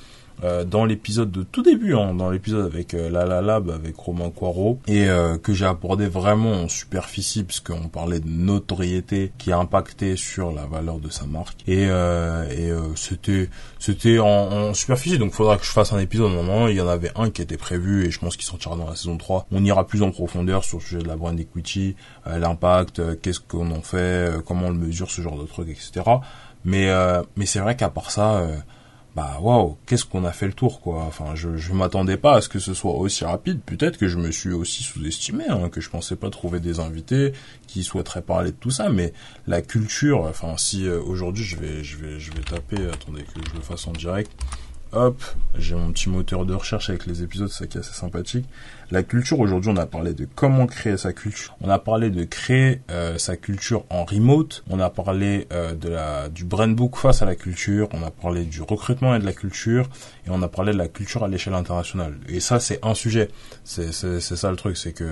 euh, 0.43 0.63
dans 0.63 0.85
l'épisode 0.85 1.31
de 1.31 1.41
tout 1.41 1.63
début, 1.63 1.95
hein, 1.95 2.13
dans 2.13 2.29
l'épisode 2.29 2.63
avec 2.65 2.93
euh, 2.93 3.09
La 3.09 3.25
La 3.25 3.41
Lab, 3.41 3.71
avec 3.71 3.95
Romain 3.95 4.29
Coirot, 4.29 4.79
et 4.87 5.09
euh, 5.09 5.39
que 5.39 5.51
j'ai 5.51 5.65
abordé 5.65 6.05
vraiment 6.05 6.51
en 6.51 6.69
superficie, 6.69 7.43
puisqu'on 7.43 7.87
parlait 7.87 8.19
de 8.19 8.29
notoriété 8.29 9.31
qui 9.39 9.51
a 9.51 9.57
impacté 9.57 10.15
sur 10.15 10.51
la 10.51 10.67
valeur 10.67 10.99
de 10.99 11.09
sa 11.09 11.25
marque. 11.25 11.57
Et, 11.67 11.85
et 11.85 12.71
c'était 12.95 13.49
c'était 13.79 14.19
en, 14.19 14.27
en, 14.27 14.73
superficie, 14.75 15.17
donc 15.17 15.33
faudra 15.33 15.57
que 15.57 15.65
je 15.65 15.71
fasse 15.71 15.91
un 15.91 15.99
épisode. 15.99 16.31
Normalement, 16.31 16.67
il 16.67 16.75
y 16.75 16.81
en 16.81 16.87
avait 16.87 17.11
un 17.15 17.31
qui 17.31 17.41
était 17.41 17.57
prévu, 17.57 18.05
et 18.05 18.11
je 18.11 18.19
pense 18.19 18.37
qu'il 18.37 18.45
sortira 18.45 18.75
dans 18.75 18.87
la 18.87 18.95
saison 18.95 19.17
3. 19.17 19.47
On 19.51 19.63
ira 19.63 19.87
plus 19.87 20.03
en 20.03 20.11
profondeur 20.11 20.63
sur 20.63 20.77
le 20.77 20.83
sujet 20.83 20.99
de 20.99 21.07
la 21.07 21.15
brand 21.15 21.37
equity, 21.39 21.95
l'impact, 22.27 23.21
qu'est-ce 23.21 23.39
qu'on 23.39 23.71
en 23.71 23.81
fait, 23.81 24.31
comment 24.45 24.67
on 24.67 24.71
le 24.71 24.77
mesure, 24.77 25.09
ce 25.09 25.21
genre 25.21 25.39
de 25.39 25.47
trucs, 25.47 25.69
etc. 25.69 26.03
Mais, 26.63 26.91
mais 27.35 27.45
c'est 27.45 27.59
vrai 27.59 27.75
qu'à 27.75 27.89
part 27.89 28.11
ça 28.11 28.43
bah 29.17 29.39
waouh, 29.41 29.77
qu'est-ce 29.87 30.05
qu'on 30.05 30.25
a 30.25 30.31
fait 30.31 30.45
le 30.45 30.53
tour 30.53 30.79
quoi. 30.79 31.01
Enfin, 31.01 31.33
je 31.33 31.57
je 31.57 31.73
m'attendais 31.73 32.17
pas 32.17 32.35
à 32.35 32.41
ce 32.41 32.49
que 32.49 32.59
ce 32.59 32.75
soit 32.75 32.93
aussi 32.93 33.25
rapide. 33.25 33.61
Peut-être 33.65 33.97
que 33.97 34.07
je 34.07 34.19
me 34.19 34.29
suis 34.29 34.53
aussi 34.53 34.83
sous-estimé, 34.83 35.45
hein, 35.49 35.69
que 35.69 35.81
je 35.81 35.89
pensais 35.89 36.15
pas 36.15 36.29
trouver 36.29 36.59
des 36.59 36.79
invités 36.79 37.33
qui 37.65 37.81
souhaiteraient 37.81 38.21
parler 38.21 38.51
de 38.51 38.57
tout 38.57 38.69
ça. 38.69 38.89
Mais 38.89 39.13
la 39.47 39.63
culture, 39.63 40.21
enfin, 40.21 40.55
si 40.57 40.87
euh, 40.87 41.01
aujourd'hui 41.01 41.43
je 41.43 41.55
vais 41.55 41.83
je 41.83 41.97
vais 41.97 42.19
je 42.19 42.31
vais 42.31 42.43
taper, 42.43 42.77
attendez 42.93 43.23
que 43.23 43.41
je 43.49 43.55
le 43.55 43.61
fasse 43.61 43.87
en 43.87 43.91
direct. 43.91 44.31
Hop, 44.93 45.21
j'ai 45.57 45.75
mon 45.75 45.91
petit 45.91 46.09
moteur 46.09 46.45
de 46.45 46.53
recherche 46.53 46.89
avec 46.89 47.05
les 47.05 47.21
épisodes, 47.21 47.49
ça 47.49 47.67
qui 47.67 47.77
est 47.77 47.81
assez 47.81 47.93
sympathique. 47.93 48.45
La 48.89 49.03
culture, 49.03 49.39
aujourd'hui, 49.39 49.69
on 49.73 49.77
a 49.77 49.85
parlé 49.85 50.13
de 50.13 50.25
comment 50.33 50.65
créer 50.65 50.95
sa 50.95 51.11
culture. 51.11 51.57
On 51.59 51.69
a 51.69 51.77
parlé 51.77 52.09
de 52.09 52.23
créer 52.23 52.79
euh, 52.89 53.17
sa 53.17 53.35
culture 53.35 53.83
en 53.89 54.05
remote. 54.05 54.63
On 54.69 54.79
a 54.79 54.89
parlé 54.89 55.47
euh, 55.51 55.73
de 55.73 55.89
la 55.89 56.29
du 56.29 56.45
brand 56.45 56.73
book 56.73 56.95
face 56.95 57.21
à 57.21 57.25
la 57.25 57.35
culture. 57.35 57.89
On 57.91 58.01
a 58.01 58.11
parlé 58.11 58.45
du 58.45 58.61
recrutement 58.61 59.13
et 59.13 59.19
de 59.19 59.25
la 59.25 59.33
culture. 59.33 59.89
Et 60.25 60.29
on 60.29 60.41
a 60.41 60.47
parlé 60.47 60.71
de 60.71 60.77
la 60.77 60.87
culture 60.87 61.25
à 61.25 61.27
l'échelle 61.27 61.55
internationale. 61.55 62.17
Et 62.29 62.39
ça, 62.39 62.61
c'est 62.61 62.79
un 62.85 62.93
sujet. 62.93 63.29
C'est 63.65 63.91
ça 63.91 64.49
le 64.49 64.55
truc, 64.55 64.77
c'est 64.77 64.93
que 64.93 65.05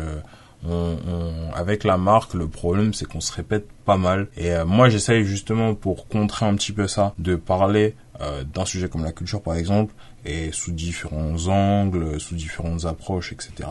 on, 0.69 0.97
on, 1.07 1.53
avec 1.53 1.83
la 1.83 1.97
marque, 1.97 2.33
le 2.33 2.47
problème 2.47 2.93
c'est 2.93 3.05
qu'on 3.05 3.21
se 3.21 3.31
répète 3.31 3.67
pas 3.85 3.97
mal. 3.97 4.27
Et 4.37 4.51
euh, 4.51 4.65
moi, 4.65 4.89
j'essaye 4.89 5.23
justement 5.23 5.75
pour 5.75 6.07
contrer 6.07 6.45
un 6.45 6.55
petit 6.55 6.71
peu 6.71 6.87
ça, 6.87 7.13
de 7.19 7.35
parler 7.35 7.95
euh, 8.21 8.43
d'un 8.43 8.65
sujet 8.65 8.89
comme 8.89 9.03
la 9.03 9.11
culture 9.11 9.41
par 9.41 9.55
exemple, 9.55 9.93
et 10.25 10.51
sous 10.51 10.71
différents 10.71 11.47
angles, 11.47 12.19
sous 12.19 12.35
différentes 12.35 12.85
approches, 12.85 13.31
etc. 13.31 13.69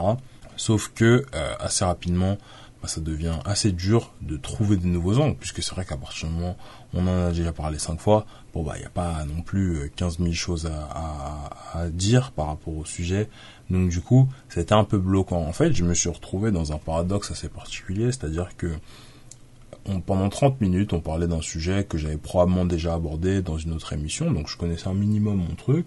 Sauf 0.57 0.93
que 0.95 1.27
euh, 1.35 1.55
assez 1.59 1.85
rapidement, 1.85 2.39
bah, 2.81 2.89
ça 2.89 3.01
devient 3.01 3.39
assez 3.45 3.73
dur 3.73 4.13
de 4.21 4.37
trouver 4.37 4.77
des 4.77 4.89
nouveaux 4.89 5.19
angles, 5.19 5.37
puisque 5.37 5.63
c'est 5.63 5.75
vrai 5.75 5.85
qu'à 5.85 5.97
partir 5.97 6.29
du 6.29 6.35
moment 6.35 6.57
où 6.93 6.99
on 6.99 7.07
en 7.07 7.27
a 7.27 7.31
déjà 7.33 7.53
parlé 7.53 7.79
cinq 7.79 7.99
fois, 7.99 8.27
bon 8.53 8.63
bah 8.63 8.75
il 8.77 8.81
n'y 8.81 8.87
a 8.87 8.91
pas 8.91 9.25
non 9.25 9.43
plus 9.43 9.91
15 9.97 10.19
000 10.19 10.33
choses 10.33 10.67
à, 10.67 11.51
à, 11.75 11.81
à, 11.81 11.89
dire 11.89 12.31
par 12.33 12.47
rapport 12.47 12.77
au 12.77 12.85
sujet. 12.85 13.29
Donc 13.71 13.89
du 13.89 14.01
coup, 14.01 14.29
c'était 14.49 14.75
un 14.75 14.85
peu 14.85 14.99
bloquant. 14.99 15.43
En 15.43 15.53
fait, 15.53 15.73
je 15.73 15.85
me 15.85 15.95
suis 15.95 16.11
retrouvé 16.11 16.51
dans 16.51 16.73
un 16.73 16.79
paradoxe 16.79 17.31
assez 17.31 17.49
particulier, 17.49 18.07
c'est-à-dire 18.13 18.57
que 18.57 18.73
pendant 20.07 20.29
30 20.29 20.61
minutes, 20.61 20.93
on 20.93 21.01
parlait 21.01 21.27
d'un 21.27 21.43
sujet 21.43 21.85
que 21.85 21.99
j'avais 21.99 22.17
probablement 22.17 22.65
déjà 22.65 22.95
abordé 22.95 23.43
dans 23.43 23.59
une 23.59 23.73
autre 23.73 23.93
émission, 23.93 24.31
donc 24.31 24.49
je 24.49 24.57
connaissais 24.57 24.89
un 24.89 24.95
minimum 24.95 25.37
mon 25.37 25.55
truc. 25.55 25.87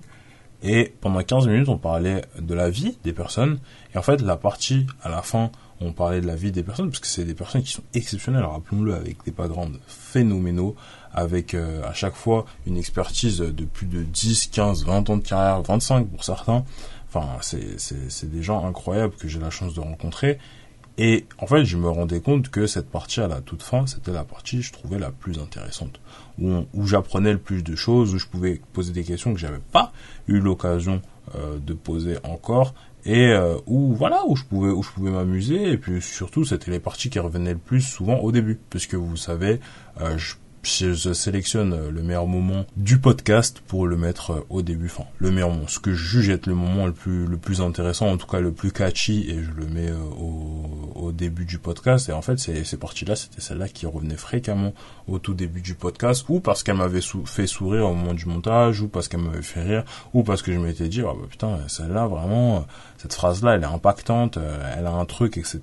Et 0.63 0.93
pendant 1.01 1.21
15 1.21 1.47
minutes, 1.47 1.69
on 1.69 1.77
parlait 1.77 2.23
de 2.39 2.53
la 2.55 2.69
vie 2.69 2.97
des 3.03 3.13
personnes. 3.13 3.59
Et 3.93 3.97
en 3.97 4.01
fait, 4.01 4.21
la 4.21 4.37
partie 4.37 4.87
à 5.03 5.09
la 5.09 5.21
fin, 5.21 5.51
on 5.81 5.93
parlait 5.93 6.19
de 6.19 6.25
la 6.25 6.35
vie 6.35 6.51
des 6.51 6.63
personnes, 6.63 6.89
parce 6.89 6.99
que 6.99 7.07
c'est 7.07 7.25
des 7.25 7.35
personnes 7.35 7.61
qui 7.61 7.71
sont 7.71 7.83
exceptionnelles, 7.93 8.43
rappelons-le, 8.43 8.95
avec 8.95 9.23
des 9.23 9.31
backgrounds 9.31 9.79
phénoménaux, 9.85 10.75
avec 11.13 11.53
euh, 11.53 11.83
à 11.87 11.93
chaque 11.93 12.15
fois 12.15 12.45
une 12.65 12.77
expertise 12.77 13.37
de 13.37 13.65
plus 13.65 13.85
de 13.85 14.01
10, 14.01 14.47
15, 14.47 14.85
20 14.85 15.09
ans 15.11 15.17
de 15.17 15.23
carrière, 15.23 15.61
25 15.61 16.07
pour 16.07 16.23
certains, 16.23 16.65
Enfin, 17.09 17.37
c'est, 17.41 18.29
des 18.29 18.43
gens 18.43 18.65
incroyables 18.65 19.15
que 19.15 19.27
j'ai 19.27 19.39
la 19.39 19.49
chance 19.49 19.73
de 19.73 19.79
rencontrer. 19.79 20.37
Et 20.99 21.25
en 21.37 21.45
fait, 21.45 21.63
je 21.63 21.77
me 21.77 21.89
rendais 21.89 22.21
compte 22.21 22.49
que 22.49 22.65
cette 22.65 22.89
partie 22.89 23.21
à 23.21 23.27
la 23.27 23.39
toute 23.39 23.61
fin, 23.61 23.85
c'était 23.85 24.11
la 24.11 24.23
partie, 24.23 24.63
je 24.63 24.73
trouvais, 24.73 24.97
la 24.97 25.11
plus 25.11 25.39
intéressante. 25.39 25.99
Où, 26.39 26.65
où 26.73 26.87
j'apprenais 26.87 27.33
le 27.33 27.37
plus 27.37 27.63
de 27.63 27.75
choses, 27.75 28.15
où 28.15 28.17
je 28.17 28.25
pouvais 28.25 28.59
poser 28.73 28.93
des 28.93 29.03
questions 29.03 29.33
que 29.33 29.39
j'avais 29.39 29.61
pas 29.71 29.93
eu 30.27 30.39
l'occasion 30.39 31.01
euh, 31.35 31.59
de 31.59 31.73
poser 31.73 32.17
encore. 32.23 32.73
Et 33.05 33.27
euh, 33.27 33.57
où 33.65 33.93
voilà 33.93 34.23
où 34.27 34.35
je 34.35 34.43
pouvais 34.43 34.69
où 34.69 34.81
je 34.81 34.89
pouvais 34.91 35.11
m'amuser 35.11 35.71
et 35.71 35.77
puis 35.77 36.01
surtout 36.01 36.43
c'était 36.43 36.71
les 36.71 36.79
parties 36.79 37.09
qui 37.09 37.19
revenaient 37.19 37.53
le 37.53 37.59
plus 37.59 37.79
souvent 37.79 38.17
au 38.19 38.33
début 38.33 38.59
puisque 38.69 38.95
vous 38.95 39.15
savez 39.15 39.61
euh, 40.01 40.17
je 40.17 40.35
je 40.67 41.13
sélectionne 41.13 41.73
euh, 41.73 41.91
le 41.91 42.03
meilleur 42.03 42.27
moment 42.27 42.65
du 42.75 42.99
podcast 42.99 43.61
pour 43.67 43.87
le 43.87 43.95
mettre 43.95 44.31
euh, 44.31 44.45
au 44.49 44.61
début, 44.61 44.87
enfin 44.87 45.05
le 45.17 45.31
meilleur 45.31 45.49
moment, 45.49 45.67
ce 45.67 45.79
que 45.79 45.93
je 45.93 46.19
juge 46.19 46.29
être 46.29 46.45
le 46.45 46.55
moment 46.55 46.85
le 46.85 46.91
plus 46.91 47.25
le 47.25 47.37
plus 47.37 47.61
intéressant, 47.61 48.07
en 48.07 48.17
tout 48.17 48.27
cas 48.27 48.39
le 48.39 48.51
plus 48.51 48.71
catchy, 48.71 49.29
et 49.29 49.41
je 49.43 49.51
le 49.51 49.65
mets 49.65 49.89
euh, 49.89 49.97
au, 50.19 50.91
au 50.95 51.11
début 51.11 51.45
du 51.45 51.57
podcast. 51.57 52.09
Et 52.09 52.11
en 52.11 52.21
fait, 52.21 52.37
ces, 52.39 52.65
ces 52.65 52.77
parties-là, 52.77 53.15
c'était 53.15 53.41
celle-là 53.41 53.69
qui 53.69 53.85
revenait 53.85 54.17
fréquemment 54.17 54.73
au 55.07 55.19
tout 55.19 55.33
début 55.33 55.61
du 55.61 55.73
podcast, 55.73 56.25
ou 56.27 56.41
parce 56.41 56.63
qu'elle 56.63 56.77
m'avait 56.77 57.01
fait 57.25 57.47
sourire 57.47 57.85
au 57.85 57.93
moment 57.93 58.13
du 58.13 58.25
montage, 58.25 58.81
ou 58.81 58.89
parce 58.89 59.07
qu'elle 59.07 59.21
m'avait 59.21 59.41
fait 59.41 59.63
rire, 59.63 59.83
ou 60.13 60.23
parce 60.23 60.41
que 60.41 60.51
je 60.51 60.59
m'étais 60.59 60.89
dit, 60.89 61.01
oh, 61.01 61.17
bah, 61.19 61.27
putain, 61.29 61.59
celle-là 61.67 62.07
vraiment, 62.07 62.65
cette 62.97 63.13
phrase-là, 63.13 63.55
elle 63.55 63.63
est 63.63 63.65
impactante, 63.65 64.37
elle 64.77 64.85
a 64.85 64.91
un 64.91 65.05
truc, 65.05 65.37
etc. 65.37 65.61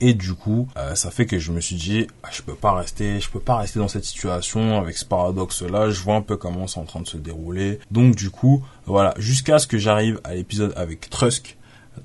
Et 0.00 0.14
du 0.14 0.34
coup, 0.34 0.68
ça 0.94 1.10
fait 1.10 1.26
que 1.26 1.38
je 1.38 1.50
me 1.50 1.60
suis 1.60 1.76
dit, 1.76 2.06
ah, 2.22 2.28
je 2.30 2.42
peux 2.42 2.54
pas 2.54 2.72
rester, 2.72 3.20
je 3.20 3.28
peux 3.30 3.40
pas 3.40 3.56
rester 3.56 3.80
dans 3.80 3.88
cette 3.88 4.04
situation 4.04 4.43
avec 4.56 4.96
ce 4.96 5.04
paradoxe-là, 5.04 5.90
je 5.90 6.00
vois 6.00 6.16
un 6.16 6.22
peu 6.22 6.36
comment 6.36 6.66
c'est 6.66 6.80
en 6.80 6.84
train 6.84 7.00
de 7.00 7.06
se 7.06 7.16
dérouler. 7.16 7.78
Donc 7.90 8.14
du 8.14 8.30
coup, 8.30 8.64
voilà, 8.86 9.14
jusqu'à 9.18 9.58
ce 9.58 9.66
que 9.66 9.78
j'arrive 9.78 10.20
à 10.24 10.34
l'épisode 10.34 10.72
avec 10.76 11.08
Trusk, 11.10 11.56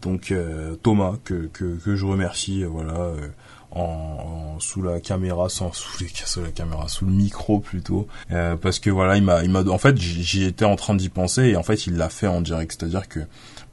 donc 0.02 0.32
euh, 0.32 0.76
Thomas 0.76 1.16
que, 1.24 1.50
que, 1.52 1.96
je 1.96 2.06
remercie, 2.06 2.64
euh, 2.64 2.68
voilà. 2.68 3.12
Euh, 3.76 3.80
en, 3.80 4.60
sous 4.60 4.82
la 4.82 5.00
caméra 5.00 5.48
sans 5.48 5.72
sous, 5.72 6.04
les, 6.04 6.10
sous 6.10 6.42
la 6.42 6.52
caméra 6.52 6.90
sous 6.90 7.06
le 7.06 7.12
micro 7.12 7.60
plutôt 7.60 8.08
parce 8.62 8.80
que 8.80 8.90
voilà 8.90 9.16
il 9.16 9.24
m'a 9.24 9.42
il 9.44 9.50
m'a 9.50 9.62
en 9.62 9.78
fait 9.78 9.98
j'y 9.98 10.44
étais 10.44 10.66
en 10.66 10.76
train 10.76 10.96
d'y 10.96 11.08
penser 11.08 11.44
et 11.44 11.56
en 11.56 11.64
fait 11.64 11.88
il 11.88 11.96
l'a 11.96 12.10
fait 12.10 12.28
en 12.28 12.42
direct 12.42 12.76
c'est 12.78 12.86
à 12.86 12.90
dire 12.90 13.08
que 13.08 13.22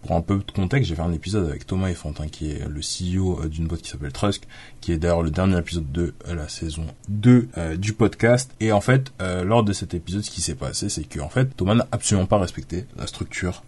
pour 0.07 0.17
un 0.17 0.21
peu 0.21 0.39
de 0.39 0.53
contexte, 0.53 0.89
j'ai 0.89 0.95
fait 0.95 1.03
un 1.03 1.13
épisode 1.13 1.49
avec 1.49 1.67
Thomas 1.67 1.89
Effantin, 1.89 2.29
qui 2.29 2.53
est 2.53 2.65
le 2.69 2.81
CEO 2.81 3.41
euh, 3.41 3.49
d'une 3.49 3.67
boîte 3.67 3.83
qui 3.83 3.91
s'appelle 3.91 4.13
Trusk, 4.13 4.45
qui 4.81 4.93
est 4.93 4.99
d'ailleurs 4.99 5.23
le 5.23 5.31
dernier 5.31 5.59
épisode 5.59 5.91
de 5.91 6.15
euh, 6.29 6.35
la 6.35 6.49
saison 6.49 6.87
2 7.09 7.49
euh, 7.59 7.77
du 7.77 7.93
podcast. 7.93 8.53
Et 8.61 8.73
en 8.73 8.81
fait, 8.81 9.13
lors 9.21 9.65
de 9.65 9.73
cet 9.73 9.95
épisode, 9.95 10.23
ce 10.23 10.31
qui 10.31 10.41
s'est 10.41 10.55
passé, 10.55 10.89
c'est 10.89 11.05
que 11.05 11.21
en 11.21 11.29
fait, 11.29 11.57
Thomas 11.57 11.75
n'a 11.75 11.89
absolument 11.91 12.27
pas 12.27 12.39
respecté 12.39 12.87
la 12.97 13.07
structure 13.07 13.65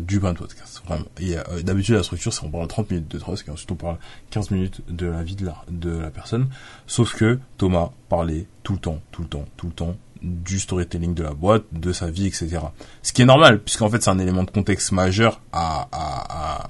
du 0.00 0.18
brand 0.18 0.36
podcast. 0.36 0.82
Vraiment. 0.86 1.06
Et 1.20 1.36
d'habitude, 1.62 1.94
la 1.94 2.02
structure, 2.02 2.32
c'est 2.32 2.44
on 2.44 2.50
parle 2.50 2.68
30 2.68 2.90
minutes 2.90 3.10
de 3.10 3.18
Trusk 3.18 3.48
et 3.48 3.50
ensuite 3.50 3.70
on 3.70 3.76
parle 3.76 3.96
15 4.30 4.50
minutes 4.50 4.82
de 4.88 5.06
la 5.06 5.22
vie 5.22 5.36
de 5.36 5.46
la, 5.46 5.64
de 5.70 5.90
la 5.90 6.10
personne. 6.10 6.48
Sauf 6.86 7.14
que 7.14 7.38
Thomas 7.56 7.90
parlait 8.08 8.46
tout 8.62 8.74
le 8.74 8.78
temps, 8.78 9.00
tout 9.12 9.22
le 9.22 9.28
temps, 9.28 9.44
tout 9.56 9.66
le 9.66 9.72
temps 9.72 9.96
du 10.22 10.58
storytelling 10.58 11.14
de 11.14 11.22
la 11.22 11.32
boîte, 11.32 11.64
de 11.72 11.92
sa 11.92 12.10
vie, 12.10 12.26
etc. 12.26 12.58
Ce 13.02 13.12
qui 13.12 13.22
est 13.22 13.26
normal, 13.26 13.60
puisqu'en 13.60 13.88
fait 13.88 14.02
c'est 14.02 14.10
un 14.10 14.18
élément 14.18 14.44
de 14.44 14.50
contexte 14.50 14.92
majeur 14.92 15.40
à, 15.52 15.88
à, 15.92 16.68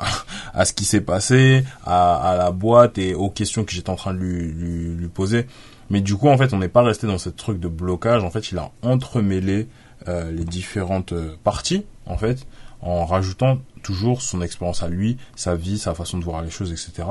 à, 0.55 0.65
ce 0.65 0.73
qui 0.73 0.85
s'est 0.85 1.01
passé, 1.01 1.65
à, 1.85 2.35
la 2.37 2.51
boîte 2.51 2.99
et 2.99 3.15
aux 3.15 3.31
questions 3.31 3.65
que 3.65 3.73
j'étais 3.73 3.91
en 3.91 3.97
train 3.97 4.15
de 4.15 4.19
lui, 4.19 5.09
poser. 5.09 5.47
Mais 5.91 6.03
du 6.03 6.17
coup, 6.17 6.29
en 6.29 6.37
fait, 6.37 6.53
on 6.53 6.59
n'est 6.59 6.69
pas 6.69 6.83
resté 6.83 7.07
dans 7.07 7.17
ce 7.17 7.31
truc 7.31 7.59
de 7.59 7.69
blocage. 7.69 8.23
En 8.23 8.31
fait, 8.31 8.53
il 8.53 8.59
a 8.59 8.71
entremêlé 8.83 9.69
euh, 10.07 10.31
les 10.31 10.45
différentes 10.45 11.13
euh, 11.13 11.35
parties, 11.43 11.87
en 12.05 12.19
fait, 12.19 12.47
en 12.83 13.07
rajoutant 13.07 13.59
toujours 13.83 14.21
son 14.21 14.43
expérience 14.43 14.83
à 14.83 14.89
lui, 14.89 15.17
sa 15.35 15.55
vie, 15.57 15.79
sa 15.79 15.95
façon 15.95 16.19
de 16.19 16.25
voir 16.25 16.43
les 16.43 16.51
choses, 16.51 16.71
etc. 16.73 17.09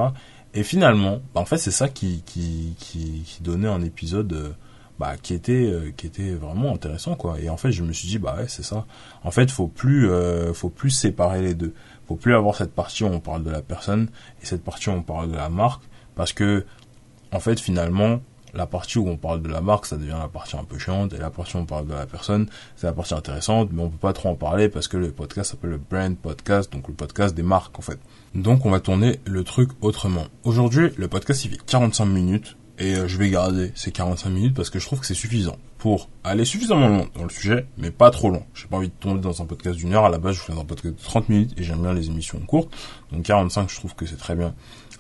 Et 0.54 0.64
finalement, 0.64 1.20
bah, 1.34 1.42
en 1.42 1.46
fait, 1.46 1.58
c'est 1.58 1.72
ça 1.72 1.90
qui, 1.90 2.24
qui, 2.26 2.76
qui, 2.78 3.24
donnait 3.42 3.68
un 3.68 3.82
épisode... 3.82 4.34
Euh, 4.34 4.50
bah 5.00 5.16
qui 5.22 5.34
était 5.34 5.54
euh, 5.54 5.92
qui 5.96 6.08
était 6.08 6.32
vraiment 6.32 6.74
intéressant 6.74 7.16
quoi. 7.16 7.40
Et 7.40 7.50
en 7.50 7.58
fait 7.58 7.72
je 7.72 7.84
me 7.84 7.94
suis 7.94 8.08
dit 8.08 8.18
bah 8.18 8.36
ouais 8.38 8.48
c'est 8.48 8.64
ça. 8.64 8.86
En 9.24 9.32
fait 9.32 9.52
faut 9.52 9.68
plus 9.68 10.10
euh, 10.10 10.54
faut 10.54 10.70
plus 10.70 10.90
séparer 10.90 11.42
les 11.42 11.54
deux. 11.54 11.74
Faut 12.08 12.16
plus 12.16 12.34
avoir 12.36 12.56
cette 12.56 12.74
partie 12.74 13.04
où 13.04 13.08
on 13.08 13.20
parle 13.20 13.44
de 13.44 13.52
la 13.52 13.62
personne 13.62 14.10
et 14.42 14.46
cette 14.46 14.64
partie 14.64 14.90
où 14.90 14.94
on 14.94 15.04
parle 15.04 15.30
de 15.30 15.36
la 15.36 15.50
marque 15.50 15.84
parce 16.16 16.34
que 16.34 16.66
en 17.32 17.40
fait 17.40 17.60
finalement 17.60 18.22
la 18.58 18.66
partie 18.66 18.98
où 18.98 19.08
on 19.08 19.18
parle 19.18 19.42
de 19.42 19.50
la 19.50 19.62
marque, 19.62 19.86
ça 19.86 19.98
devient 19.98 20.18
la 20.20 20.28
partie 20.28 20.58
un 20.58 20.64
peu 20.64 20.80
chiante, 20.80 21.14
et 21.14 21.18
la 21.18 21.30
partie 21.30 21.56
où 21.56 21.60
on 21.60 21.66
parle 21.66 21.88
de 21.88 21.94
la 21.94 22.08
personne, 22.08 22.48
c'est 22.76 22.88
la 22.88 22.94
partie 22.94 23.14
intéressante, 23.14 23.70
mais 23.72 23.84
on 23.84 23.90
peut 23.90 23.98
pas 23.98 24.14
trop 24.14 24.30
en 24.30 24.36
parler 24.36 24.68
parce 24.68 24.88
que 24.88 24.98
le 24.98 25.12
podcast 25.12 25.52
s'appelle 25.52 25.70
le 25.70 25.78
brand 25.78 26.18
podcast, 26.18 26.74
donc 26.74 26.88
le 26.88 26.96
podcast 26.96 27.36
des 27.36 27.44
marques 27.44 27.78
en 27.78 27.84
fait. 27.84 28.00
Donc 28.34 28.66
on 28.66 28.72
va 28.72 28.80
tourner 28.80 29.20
le 29.26 29.44
truc 29.44 29.70
autrement. 29.82 30.26
Aujourd'hui, 30.44 30.90
le 30.98 31.08
podcast 31.08 31.46
il 31.46 31.52
fait 31.52 31.66
45 31.66 32.06
minutes, 32.06 32.58
et 32.80 32.96
euh, 32.96 33.08
je 33.08 33.18
vais 33.18 33.30
garder 33.30 33.72
ces 33.76 33.92
45 33.92 34.30
minutes 34.30 34.54
parce 34.56 34.70
que 34.70 34.80
je 34.80 34.86
trouve 34.86 35.00
que 35.00 35.06
c'est 35.06 35.16
suffisant 35.16 35.58
pour 35.78 36.10
aller 36.24 36.46
suffisamment 36.46 36.88
loin 36.88 37.08
dans 37.16 37.24
le 37.24 37.30
sujet, 37.30 37.66
mais 37.78 37.92
pas 37.92 38.12
trop 38.12 38.30
long. 38.30 38.44
J'ai 38.54 38.68
pas 38.68 38.78
envie 38.78 38.90
de 38.90 38.94
tomber 38.94 39.22
dans 39.22 39.42
un 39.42 39.46
podcast 39.46 39.78
d'une 39.78 39.94
heure. 39.94 40.06
À 40.06 40.10
la 40.10 40.18
base, 40.18 40.36
je 40.36 40.42
fais 40.42 40.54
un 40.54 40.66
podcast 40.66 40.96
de 40.96 41.02
30 41.02 41.30
minutes 41.30 41.54
et 41.58 41.64
j'aime 41.64 41.82
bien 41.82 41.94
les 41.94 42.08
émissions 42.08 42.40
courtes. 42.40 42.72
Donc 43.12 43.24
45, 43.24 43.70
je 43.70 43.76
trouve 43.76 43.96
que 43.96 44.06
c'est 44.06 44.18
très 44.18 44.36
bien. 44.36 44.54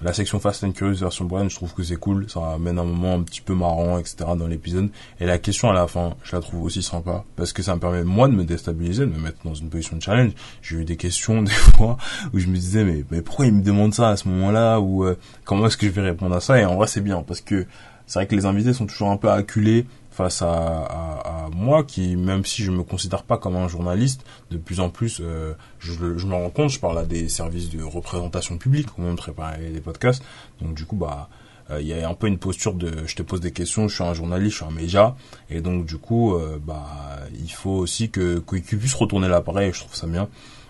La 0.04 0.14
section 0.14 0.40
Fast 0.40 0.64
and 0.64 0.74
Curious 0.74 1.00
version 1.00 1.26
Brian, 1.26 1.50
je 1.50 1.56
trouve 1.56 1.74
que 1.74 1.82
c'est 1.82 1.96
cool. 1.96 2.30
Ça 2.30 2.54
amène 2.54 2.78
un 2.78 2.84
moment 2.84 3.16
un 3.16 3.24
petit 3.24 3.42
peu 3.42 3.56
marrant, 3.56 3.98
etc. 3.98 4.18
dans 4.38 4.46
l'épisode. 4.46 4.90
Et 5.20 5.26
la 5.26 5.40
question 5.40 5.72
à 5.72 5.74
la 5.74 5.88
fin, 5.88 6.16
je 6.24 6.36
la 6.36 6.42
trouve 6.42 6.64
aussi 6.64 6.84
sympa. 6.84 7.24
Parce 7.36 7.52
que 7.52 7.64
ça 7.64 7.74
me 7.74 7.80
permet, 7.80 8.04
moi, 8.04 8.28
de 8.28 8.34
me 8.34 8.44
déstabiliser, 8.44 9.08
de 9.08 9.12
me 9.12 9.18
mettre 9.18 9.40
dans 9.44 9.56
une 9.56 9.70
position 9.70 9.98
de 9.98 10.02
challenge. 10.04 10.34
J'ai 10.62 10.78
eu 10.78 10.86
des 10.86 10.98
questions, 10.98 11.42
des 11.44 11.52
fois, 11.52 11.98
où 12.32 12.38
je 12.38 12.46
me 12.46 12.54
disais, 12.54 12.84
mais, 12.84 13.06
mais 13.10 13.24
pourquoi 13.24 13.48
il 13.48 13.54
me 13.54 13.64
demande 13.64 13.92
ça 13.92 14.10
à 14.10 14.18
ce 14.18 14.28
moment-là? 14.30 14.80
Ou 14.80 15.04
euh, 15.04 15.18
comment 15.46 15.66
est-ce 15.66 15.78
que 15.78 15.88
je 15.88 15.92
vais 15.92 16.04
répondre 16.04 16.36
à 16.36 16.42
ça? 16.42 16.60
Et 16.60 16.66
en 16.66 16.76
vrai, 16.76 16.86
c'est 16.86 17.02
bien. 17.02 17.24
Parce 17.24 17.42
que 17.42 17.66
c'est 18.06 18.20
vrai 18.20 18.28
que 18.28 18.36
les 18.36 18.46
invités 18.46 18.74
sont 18.74 18.86
toujours 18.86 19.10
un 19.10 19.18
peu 19.18 19.32
acculés 19.32 19.88
face 20.18 20.42
à, 20.42 20.48
à, 20.48 21.46
à, 21.46 21.50
moi 21.54 21.84
qui 21.84 22.16
même 22.16 22.44
si 22.44 22.64
je 22.64 22.72
me 22.72 22.82
considère 22.82 23.22
pas 23.22 23.38
comme 23.38 23.56
un 23.56 23.68
journaliste 23.68 24.26
de 24.50 24.58
plus 24.58 24.80
en 24.80 24.90
plus 24.90 25.20
euh, 25.22 25.54
je, 25.78 25.94
je, 26.18 26.26
me 26.26 26.34
rends 26.34 26.50
compte 26.50 26.72
je 26.72 26.80
parle 26.80 26.98
à 26.98 27.06
des 27.06 27.30
services 27.30 27.70
de 27.70 27.84
représentation 27.84 28.58
publique 28.58 28.98
moment 28.98 29.12
de 29.12 29.18
préparer 29.18 29.70
des 29.70 29.80
podcasts 29.80 30.24
donc 30.60 30.74
du 30.74 30.86
coup 30.86 30.96
bah 30.96 31.30
euh, 31.70 31.80
il 31.82 31.88
y 31.88 31.94
a 31.94 32.10
un 32.10 32.16
peu 32.16 32.26
une 32.26 32.40
posture 32.40 32.74
de 32.74 33.06
je 33.06 33.16
te 33.16 33.22
pose 33.22 33.42
des 33.42 33.52
questions 33.52 33.88
je 33.88 33.94
suis 33.94 34.04
un 34.04 34.16
journaliste 34.16 34.54
je 34.54 34.64
suis 34.64 34.66
un 34.66 34.76
média 34.76 35.16
et 35.52 35.62
donc 35.62 35.86
du 35.86 36.00
coup 36.00 36.34
euh, 36.34 36.58
bah 36.60 36.88
il 37.40 37.52
faut 37.52 37.78
aussi 37.78 38.10
que 38.10 38.40
qu'ils 38.40 38.80
puisse 38.80 38.96
retourner 38.96 39.28
l'appareil 39.28 39.72
je 39.72 39.82
trouve 39.82 39.96
ça 39.96 40.08
bien 40.08 40.28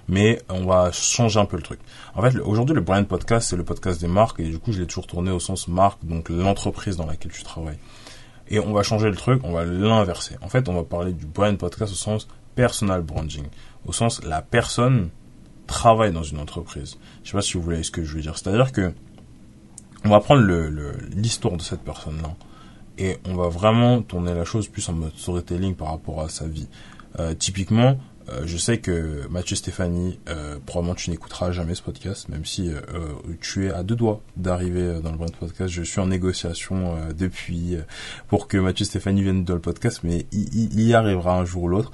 mais 0.10 0.42
on 0.50 0.66
va 0.66 0.92
changer 0.94 1.38
un 1.38 1.44
peu 1.44 1.58
le 1.58 1.64
truc. 1.64 1.80
En 2.16 2.22
fait, 2.22 2.38
aujourd'hui, 2.40 2.74
le 2.74 2.80
brand 2.80 3.06
podcast, 3.06 3.50
c'est 3.50 3.58
le 3.58 3.66
podcast 3.66 4.00
des 4.00 4.08
marques, 4.08 4.40
et 4.40 4.48
du 4.48 4.58
coup, 4.58 4.72
je 4.72 4.80
l'ai 4.80 4.88
toujours 4.88 5.06
tourné 5.06 5.32
au 5.32 5.40
sens 5.42 5.68
marque, 5.68 6.00
donc 6.06 6.30
l'entreprise 6.30 6.96
dans 6.96 7.06
laquelle 7.06 7.34
tu 7.34 7.44
travailles. 7.44 7.78
Et 8.50 8.60
on 8.60 8.74
va 8.74 8.84
changer 8.84 9.10
le 9.10 9.16
truc, 9.16 9.42
on 9.44 9.52
va 9.52 9.66
l'inverser. 9.66 10.36
En 10.42 10.50
fait, 10.50 10.70
on 10.70 10.74
va 10.74 10.84
parler 10.84 11.14
du 11.14 11.26
brand 11.26 11.58
podcast 11.58 11.92
au 11.92 11.96
sens 11.96 12.28
personal 12.56 13.02
branding, 13.02 13.46
au 13.86 13.92
sens 13.92 14.24
la 14.24 14.42
personne 14.42 15.10
travaille 15.68 16.12
dans 16.12 16.24
une 16.24 16.40
entreprise. 16.40 16.98
Je 17.24 17.30
sais 17.30 17.38
pas 17.38 17.42
si 17.42 17.54
vous 17.54 17.62
voyez 17.62 17.84
ce 17.84 17.92
que 17.92 18.04
je 18.04 18.16
veux 18.16 18.22
dire. 18.22 18.38
C'est-à-dire 18.38 18.72
que 18.72 18.94
on 20.06 20.10
va 20.10 20.20
prendre 20.20 20.42
l'histoire 21.16 21.54
le, 21.54 21.60
de 21.60 21.64
cette 21.64 21.82
personne-là 21.82 22.36
et 22.98 23.18
on 23.26 23.36
va 23.36 23.50
vraiment 23.50 24.02
tourner 24.02 24.34
la 24.34 24.46
chose 24.46 24.68
plus 24.68 24.88
en 24.90 24.94
mode 24.94 25.16
storytelling 25.16 25.76
par 25.76 25.90
rapport 25.90 26.22
à 26.22 26.30
sa 26.30 26.48
vie. 26.48 26.68
Euh, 27.20 27.34
typiquement, 27.34 27.98
euh, 28.30 28.42
je 28.46 28.58
sais 28.58 28.80
que 28.80 29.26
Mathieu 29.30 29.56
Stéphanie, 29.56 30.20
euh, 30.28 30.58
probablement 30.66 30.96
tu 30.96 31.10
n'écouteras 31.12 31.52
jamais 31.52 31.76
ce 31.76 31.82
podcast, 31.82 32.28
même 32.30 32.46
si 32.46 32.70
euh, 32.70 32.80
tu 33.42 33.68
es 33.68 33.72
à 33.72 33.84
deux 33.84 33.96
doigts 33.96 34.22
d'arriver 34.36 35.00
dans 35.02 35.12
le 35.12 35.18
brand 35.18 35.34
podcast. 35.34 35.74
Je 35.74 35.84
suis 35.84 36.00
en 36.02 36.08
négociation 36.08 36.96
depuis 37.18 37.78
pour 38.28 38.48
que 38.48 38.58
Mathieu 38.58 38.86
Stéphanie 38.86 39.24
vienne 39.24 39.44
dans 39.44 39.54
le 39.54 39.62
podcast, 39.62 40.02
mais 40.04 40.26
il, 40.32 40.82
y 40.82 40.94
arrivera 40.94 41.38
un 41.38 41.46
jour 41.46 41.64
ou 41.64 41.68
l'autre. 41.70 41.92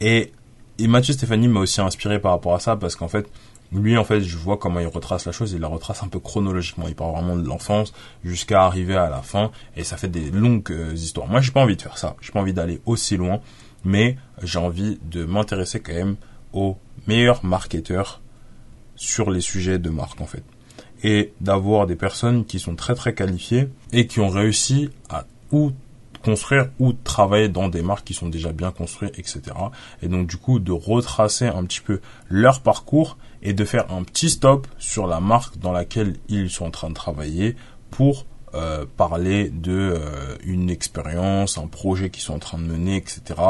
Et, 0.00 0.32
et 0.78 0.86
Mathieu 0.86 1.14
Stéphanie 1.14 1.48
m'a 1.48 1.60
aussi 1.60 1.80
inspiré 1.80 2.20
par 2.20 2.32
rapport 2.32 2.54
à 2.54 2.60
ça, 2.60 2.76
parce 2.76 2.96
qu'en 2.96 3.08
fait, 3.08 3.26
lui, 3.72 3.96
en 3.96 4.04
fait, 4.04 4.20
je 4.20 4.36
vois 4.36 4.56
comment 4.56 4.80
il 4.80 4.86
retrace 4.86 5.26
la 5.26 5.32
chose. 5.32 5.52
Il 5.52 5.60
la 5.60 5.68
retrace 5.68 6.02
un 6.02 6.08
peu 6.08 6.18
chronologiquement. 6.18 6.88
Il 6.88 6.94
part 6.96 7.12
vraiment 7.12 7.36
de 7.36 7.46
l'enfance 7.46 7.92
jusqu'à 8.24 8.64
arriver 8.64 8.96
à 8.96 9.08
la 9.08 9.22
fin, 9.22 9.50
et 9.76 9.84
ça 9.84 9.96
fait 9.96 10.08
des 10.08 10.30
longues 10.30 10.74
histoires. 10.94 11.28
Moi, 11.28 11.40
j'ai 11.40 11.52
pas 11.52 11.62
envie 11.62 11.76
de 11.76 11.82
faire 11.82 11.96
ça. 11.96 12.16
J'ai 12.20 12.32
pas 12.32 12.40
envie 12.40 12.52
d'aller 12.52 12.80
aussi 12.84 13.16
loin 13.16 13.40
mais 13.84 14.16
j'ai 14.42 14.58
envie 14.58 14.98
de 15.10 15.24
m'intéresser 15.24 15.80
quand 15.80 15.94
même 15.94 16.16
aux 16.52 16.76
meilleurs 17.06 17.44
marketeurs 17.44 18.20
sur 18.96 19.30
les 19.30 19.40
sujets 19.40 19.78
de 19.78 19.90
marque 19.90 20.20
en 20.20 20.26
fait. 20.26 20.44
Et 21.02 21.32
d'avoir 21.40 21.86
des 21.86 21.96
personnes 21.96 22.44
qui 22.44 22.58
sont 22.58 22.76
très 22.76 22.94
très 22.94 23.14
qualifiées 23.14 23.68
et 23.92 24.06
qui 24.06 24.20
ont 24.20 24.28
réussi 24.28 24.90
à 25.08 25.24
ou 25.50 25.72
construire 26.22 26.68
ou 26.78 26.92
travailler 26.92 27.48
dans 27.48 27.68
des 27.68 27.82
marques 27.82 28.04
qui 28.04 28.14
sont 28.14 28.28
déjà 28.28 28.52
bien 28.52 28.70
construites, 28.70 29.18
etc. 29.18 29.40
Et 30.02 30.08
donc 30.08 30.26
du 30.26 30.36
coup 30.36 30.58
de 30.58 30.72
retracer 30.72 31.46
un 31.46 31.64
petit 31.64 31.80
peu 31.80 32.00
leur 32.28 32.60
parcours 32.60 33.16
et 33.42 33.54
de 33.54 33.64
faire 33.64 33.90
un 33.90 34.02
petit 34.02 34.28
stop 34.28 34.66
sur 34.78 35.06
la 35.06 35.20
marque 35.20 35.58
dans 35.58 35.72
laquelle 35.72 36.16
ils 36.28 36.50
sont 36.50 36.66
en 36.66 36.70
train 36.70 36.90
de 36.90 36.94
travailler 36.94 37.56
pour 37.90 38.26
euh, 38.54 38.84
parler 38.96 39.48
de 39.50 39.72
euh, 39.72 40.36
une 40.44 40.70
expérience, 40.70 41.58
un 41.58 41.66
projet 41.66 42.10
qu'ils 42.10 42.22
sont 42.22 42.34
en 42.34 42.38
train 42.38 42.58
de 42.58 42.64
mener, 42.64 42.96
etc. 42.96 43.40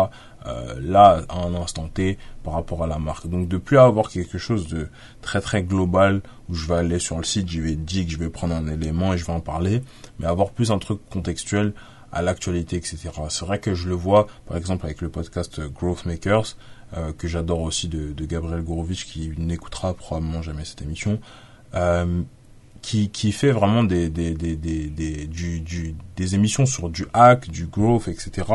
euh, 0.46 0.74
là 0.80 1.22
à 1.28 1.38
un 1.38 1.54
instant 1.54 1.88
T 1.88 2.18
par 2.44 2.54
rapport 2.54 2.84
à 2.84 2.86
la 2.86 2.98
marque. 2.98 3.28
Donc 3.28 3.48
de 3.48 3.56
plus 3.56 3.78
avoir 3.78 4.10
quelque 4.10 4.38
chose 4.38 4.68
de 4.68 4.88
très 5.22 5.40
très 5.40 5.62
global 5.62 6.20
où 6.48 6.54
je 6.54 6.66
vais 6.66 6.76
aller 6.76 6.98
sur 6.98 7.16
le 7.16 7.24
site, 7.24 7.48
je 7.50 7.60
vais 7.60 7.76
dire 7.76 8.04
que 8.06 8.12
je 8.12 8.18
vais 8.18 8.30
prendre 8.30 8.54
un 8.54 8.66
élément 8.68 9.14
et 9.14 9.18
je 9.18 9.24
vais 9.24 9.32
en 9.32 9.40
parler, 9.40 9.82
mais 10.18 10.26
avoir 10.26 10.50
plus 10.50 10.70
un 10.70 10.78
truc 10.78 11.00
contextuel 11.10 11.72
à 12.12 12.22
l'actualité, 12.22 12.76
etc. 12.76 13.10
C'est 13.28 13.44
vrai 13.44 13.60
que 13.60 13.74
je 13.74 13.88
le 13.88 13.94
vois, 13.94 14.26
par 14.46 14.56
exemple, 14.56 14.84
avec 14.86 15.00
le 15.00 15.08
podcast 15.08 15.60
Growth 15.60 16.06
Makers, 16.06 16.56
euh, 16.96 17.12
que 17.12 17.28
j'adore 17.28 17.60
aussi 17.60 17.88
de, 17.88 18.12
de 18.12 18.24
Gabriel 18.24 18.62
Gorovitch, 18.62 19.06
qui 19.06 19.32
n'écoutera 19.38 19.94
probablement 19.94 20.42
jamais 20.42 20.64
cette 20.64 20.82
émission, 20.82 21.20
euh, 21.74 22.22
qui, 22.82 23.10
qui 23.10 23.32
fait 23.32 23.52
vraiment 23.52 23.84
des, 23.84 24.08
des, 24.08 24.32
des, 24.32 24.56
des, 24.56 24.86
des, 24.86 25.26
du, 25.26 25.60
du, 25.60 25.94
des 26.16 26.34
émissions 26.34 26.66
sur 26.66 26.88
du 26.88 27.06
hack, 27.12 27.50
du 27.50 27.66
growth, 27.66 28.08
etc. 28.08 28.48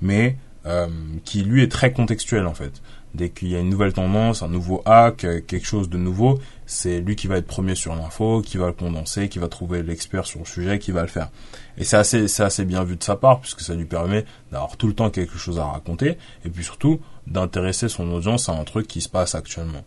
Mais 0.00 0.36
euh, 0.66 0.88
qui 1.24 1.42
lui 1.42 1.62
est 1.62 1.70
très 1.70 1.92
contextuel 1.92 2.46
en 2.46 2.54
fait. 2.54 2.82
Dès 3.14 3.30
qu'il 3.30 3.48
y 3.48 3.56
a 3.56 3.60
une 3.60 3.70
nouvelle 3.70 3.92
tendance, 3.92 4.42
un 4.42 4.48
nouveau 4.48 4.82
hack, 4.84 5.24
euh, 5.24 5.40
quelque 5.40 5.66
chose 5.66 5.88
de 5.88 5.96
nouveau, 5.96 6.38
c'est 6.66 7.00
lui 7.00 7.16
qui 7.16 7.28
va 7.28 7.36
être 7.38 7.46
premier 7.46 7.74
sur 7.74 7.94
l'info, 7.94 8.42
qui 8.42 8.58
va 8.58 8.66
le 8.66 8.72
condenser, 8.72 9.28
qui 9.28 9.38
va 9.38 9.48
trouver 9.48 9.82
l'expert 9.82 10.26
sur 10.26 10.40
le 10.40 10.44
sujet, 10.44 10.78
qui 10.78 10.90
va 10.90 11.02
le 11.02 11.08
faire. 11.08 11.30
Et 11.78 11.84
c'est 11.84 11.96
assez, 11.96 12.28
c'est 12.28 12.42
assez 12.42 12.64
bien 12.64 12.82
vu 12.84 12.96
de 12.96 13.02
sa 13.02 13.16
part, 13.16 13.40
puisque 13.40 13.60
ça 13.60 13.74
lui 13.74 13.84
permet 13.84 14.24
d'avoir 14.50 14.76
tout 14.76 14.88
le 14.88 14.92
temps 14.92 15.08
quelque 15.08 15.38
chose 15.38 15.58
à 15.58 15.64
raconter, 15.64 16.18
et 16.44 16.50
puis 16.50 16.64
surtout 16.64 17.00
d'intéresser 17.26 17.88
son 17.88 18.10
audience 18.10 18.48
à 18.48 18.52
un 18.52 18.64
truc 18.64 18.86
qui 18.86 19.00
se 19.00 19.08
passe 19.08 19.34
actuellement. 19.34 19.84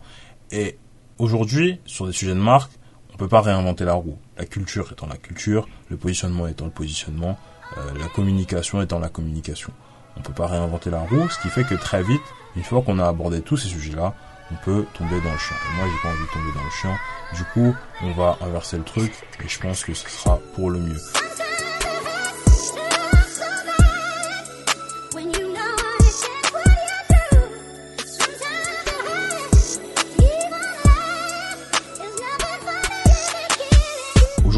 Et 0.50 0.78
aujourd'hui, 1.18 1.78
sur 1.84 2.06
des 2.06 2.12
sujets 2.12 2.34
de 2.34 2.40
marque, 2.40 2.72
peut 3.20 3.28
pas 3.28 3.42
réinventer 3.42 3.84
la 3.84 3.92
roue. 3.92 4.18
La 4.38 4.46
culture 4.46 4.90
étant 4.90 5.06
la 5.06 5.18
culture, 5.18 5.68
le 5.90 5.98
positionnement 5.98 6.46
étant 6.46 6.64
le 6.64 6.70
positionnement, 6.70 7.38
euh, 7.76 7.98
la 7.98 8.06
communication 8.08 8.80
étant 8.80 8.98
la 8.98 9.10
communication. 9.10 9.72
On 10.16 10.22
peut 10.22 10.32
pas 10.32 10.46
réinventer 10.46 10.88
la 10.88 11.00
roue, 11.00 11.28
ce 11.28 11.38
qui 11.40 11.48
fait 11.48 11.64
que 11.64 11.74
très 11.74 12.02
vite, 12.02 12.22
une 12.56 12.62
fois 12.62 12.80
qu'on 12.80 12.98
a 12.98 13.06
abordé 13.06 13.42
tous 13.42 13.58
ces 13.58 13.68
sujets-là, 13.68 14.14
on 14.50 14.54
peut 14.64 14.86
tomber 14.94 15.20
dans 15.20 15.32
le 15.32 15.38
champ. 15.38 15.54
Et 15.54 15.76
moi, 15.76 15.86
j'ai 15.92 16.02
pas 16.02 16.14
envie 16.14 16.26
de 16.26 16.32
tomber 16.32 16.52
dans 16.54 16.64
le 16.64 16.70
champ. 16.70 16.96
Du 17.36 17.44
coup, 17.52 17.76
on 18.02 18.12
va 18.12 18.38
inverser 18.40 18.78
le 18.78 18.84
truc 18.84 19.12
et 19.44 19.48
je 19.48 19.60
pense 19.60 19.84
que 19.84 19.92
ce 19.92 20.08
sera 20.08 20.38
pour 20.54 20.70
le 20.70 20.80
mieux. 20.80 21.29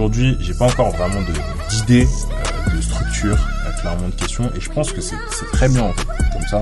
Aujourd'hui, 0.03 0.37
j'ai 0.41 0.55
pas 0.55 0.65
encore 0.65 0.91
vraiment 0.91 1.21
d'idée, 1.71 2.09
euh, 2.09 2.77
de 2.77 2.83
structure, 2.83 3.39
euh, 3.39 3.81
clairement 3.81 4.09
de 4.09 4.15
questions, 4.15 4.51
et 4.57 4.61
je 4.61 4.69
pense 4.69 4.91
que 4.91 5.01
c'est 5.01 5.15
très 5.53 5.69
bien 5.69 5.93
comme 6.33 6.43
ça, 6.51 6.61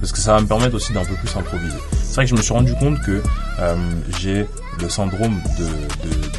parce 0.00 0.10
que 0.10 0.16
ça 0.16 0.32
va 0.32 0.40
me 0.40 0.46
permettre 0.46 0.74
aussi 0.74 0.94
d'un 0.94 1.04
peu 1.04 1.12
plus 1.16 1.36
improviser. 1.36 1.76
Vrai 2.18 2.24
que 2.24 2.30
je 2.30 2.34
me 2.34 2.42
suis 2.42 2.52
rendu 2.52 2.74
compte 2.74 3.00
que 3.02 3.22
euh, 3.60 3.76
j'ai 4.18 4.44
le 4.80 4.88
syndrome 4.88 5.40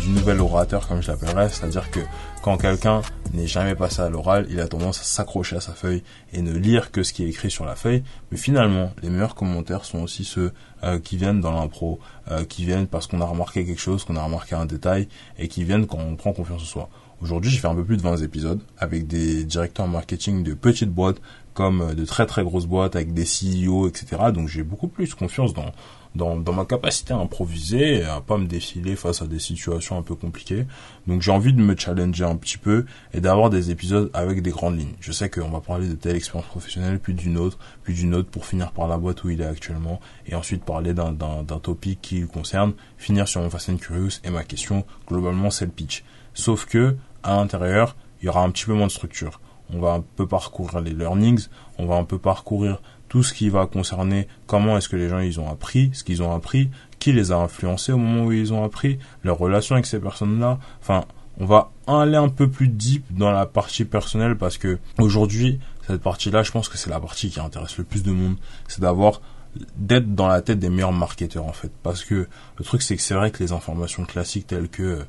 du 0.01 0.09
nouvel 0.09 0.41
orateur, 0.41 0.85
comme 0.85 1.01
je 1.01 1.09
l'appellerais, 1.09 1.47
c'est-à-dire 1.47 1.89
que 1.89 2.01
quand 2.43 2.57
quelqu'un 2.57 3.01
n'est 3.33 3.47
jamais 3.47 3.75
passé 3.75 4.01
à 4.01 4.09
l'oral, 4.09 4.45
il 4.49 4.59
a 4.59 4.67
tendance 4.67 4.99
à 4.99 5.03
s'accrocher 5.03 5.55
à 5.55 5.61
sa 5.61 5.71
feuille 5.71 6.03
et 6.33 6.41
ne 6.41 6.51
lire 6.51 6.91
que 6.91 7.01
ce 7.01 7.13
qui 7.13 7.23
est 7.23 7.29
écrit 7.29 7.49
sur 7.49 7.63
la 7.63 7.77
feuille. 7.77 8.03
Mais 8.29 8.37
finalement, 8.37 8.91
les 9.01 9.09
meilleurs 9.09 9.35
commentaires 9.35 9.85
sont 9.85 9.99
aussi 9.99 10.25
ceux 10.25 10.51
euh, 10.83 10.99
qui 10.99 11.15
viennent 11.15 11.39
dans 11.39 11.53
l'impro, 11.53 12.01
euh, 12.29 12.43
qui 12.43 12.65
viennent 12.65 12.87
parce 12.87 13.07
qu'on 13.07 13.21
a 13.21 13.25
remarqué 13.25 13.65
quelque 13.65 13.79
chose, 13.79 14.03
qu'on 14.03 14.17
a 14.17 14.23
remarqué 14.23 14.55
un 14.55 14.65
détail, 14.65 15.07
et 15.37 15.47
qui 15.47 15.63
viennent 15.63 15.87
quand 15.87 15.99
on 15.99 16.17
prend 16.17 16.33
confiance 16.33 16.61
en 16.61 16.65
soi. 16.65 16.89
Aujourd'hui, 17.21 17.51
j'ai 17.51 17.57
fait 17.57 17.67
un 17.67 17.75
peu 17.75 17.83
plus 17.83 17.97
de 17.97 18.01
20 18.01 18.17
épisodes 18.17 18.61
avec 18.77 19.05
des 19.05 19.43
directeurs 19.43 19.87
marketing 19.87 20.41
de 20.41 20.53
petites 20.53 20.91
boîtes 20.91 21.21
comme 21.53 21.81
euh, 21.81 21.93
de 21.93 22.05
très 22.05 22.25
très 22.25 22.43
grosses 22.43 22.65
boîtes 22.65 22.95
avec 22.95 23.13
des 23.13 23.23
CEO, 23.23 23.87
etc. 23.87 24.31
Donc 24.33 24.47
j'ai 24.47 24.63
beaucoup 24.63 24.87
plus 24.87 25.13
confiance 25.13 25.53
dans, 25.53 25.71
dans, 26.15 26.37
dans, 26.37 26.53
ma 26.53 26.65
capacité 26.65 27.13
à 27.13 27.17
improviser 27.17 27.97
et 27.97 28.03
à 28.03 28.21
pas 28.21 28.37
me 28.37 28.45
défiler 28.45 28.95
face 28.95 29.21
à 29.21 29.27
des 29.27 29.39
situations 29.39 29.97
un 29.97 30.01
peu 30.01 30.15
compliquées. 30.15 30.65
Donc 31.07 31.21
j'ai 31.21 31.31
envie 31.31 31.53
de 31.53 31.61
me 31.61 31.75
challenger 31.75 32.23
un 32.23 32.35
petit 32.35 32.57
peu 32.57 32.85
et 33.13 33.21
d'avoir 33.21 33.49
des 33.49 33.71
épisodes 33.71 34.09
avec 34.13 34.41
des 34.41 34.51
grandes 34.51 34.79
lignes. 34.79 34.95
Je 34.99 35.11
sais 35.11 35.29
qu'on 35.29 35.49
va 35.49 35.61
parler 35.61 35.87
de 35.87 35.93
telle 35.93 36.15
expérience 36.15 36.47
professionnelle, 36.47 36.99
puis 36.99 37.13
d'une 37.13 37.37
autre, 37.37 37.57
puis 37.83 37.93
d'une 37.93 38.15
autre 38.15 38.29
pour 38.29 38.45
finir 38.45 38.71
par 38.71 38.87
la 38.87 38.97
boîte 38.97 39.23
où 39.23 39.29
il 39.29 39.41
est 39.41 39.45
actuellement 39.45 39.99
et 40.27 40.35
ensuite 40.35 40.63
parler 40.63 40.93
d'un 40.93 41.43
topic 41.61 41.99
qui 42.01 42.21
le 42.21 42.27
concerne, 42.27 42.73
finir 42.97 43.27
sur 43.27 43.41
mon 43.41 43.49
Fast 43.49 43.69
and 43.69 43.77
Curious 43.77 44.19
et 44.23 44.29
ma 44.29 44.43
question, 44.43 44.85
globalement 45.07 45.49
c'est 45.49 45.65
le 45.65 45.71
pitch. 45.71 46.03
Sauf 46.33 46.65
que, 46.65 46.95
à 47.23 47.35
l'intérieur, 47.35 47.95
il 48.21 48.25
y 48.25 48.29
aura 48.29 48.43
un 48.43 48.51
petit 48.51 48.65
peu 48.65 48.73
moins 48.73 48.87
de 48.87 48.91
structure 48.91 49.39
on 49.73 49.79
va 49.79 49.93
un 49.93 50.03
peu 50.15 50.27
parcourir 50.27 50.81
les 50.81 50.93
learnings, 50.93 51.47
on 51.77 51.85
va 51.85 51.95
un 51.95 52.03
peu 52.03 52.17
parcourir 52.17 52.81
tout 53.07 53.23
ce 53.23 53.33
qui 53.33 53.49
va 53.49 53.65
concerner 53.65 54.27
comment 54.45 54.77
est-ce 54.77 54.87
que 54.87 54.95
les 54.95 55.09
gens 55.09 55.19
ils 55.19 55.39
ont 55.39 55.49
appris, 55.49 55.89
ce 55.93 56.03
qu'ils 56.03 56.21
ont 56.21 56.33
appris, 56.33 56.69
qui 56.99 57.11
les 57.11 57.31
a 57.31 57.37
influencés 57.37 57.91
au 57.91 57.97
moment 57.97 58.25
où 58.25 58.31
ils 58.31 58.53
ont 58.53 58.63
appris, 58.63 58.99
leur 59.23 59.37
relation 59.37 59.75
avec 59.75 59.85
ces 59.85 59.99
personnes-là. 59.99 60.59
Enfin, 60.81 61.05
on 61.39 61.45
va 61.45 61.71
aller 61.87 62.17
un 62.17 62.29
peu 62.29 62.49
plus 62.49 62.67
deep 62.67 63.05
dans 63.11 63.31
la 63.31 63.45
partie 63.45 63.85
personnelle 63.85 64.37
parce 64.37 64.57
que 64.57 64.77
aujourd'hui, 64.99 65.59
cette 65.87 66.01
partie-là, 66.01 66.43
je 66.43 66.51
pense 66.51 66.69
que 66.69 66.77
c'est 66.77 66.89
la 66.89 66.99
partie 66.99 67.29
qui 67.29 67.39
intéresse 67.39 67.77
le 67.77 67.83
plus 67.83 68.03
de 68.03 68.11
monde, 68.11 68.35
c'est 68.67 68.81
d'avoir 68.81 69.21
d'être 69.77 70.13
dans 70.13 70.27
la 70.27 70.41
tête 70.41 70.59
des 70.59 70.69
meilleurs 70.69 70.91
marketeurs 70.91 71.45
en 71.45 71.53
fait 71.53 71.71
parce 71.81 72.03
que 72.03 72.27
le 72.57 72.63
truc 72.63 72.83
c'est 72.83 72.95
que 72.95 73.01
c'est 73.01 73.15
vrai 73.15 73.31
que 73.31 73.43
les 73.43 73.51
informations 73.51 74.05
classiques 74.05 74.45
telles 74.45 74.69
que 74.69 74.99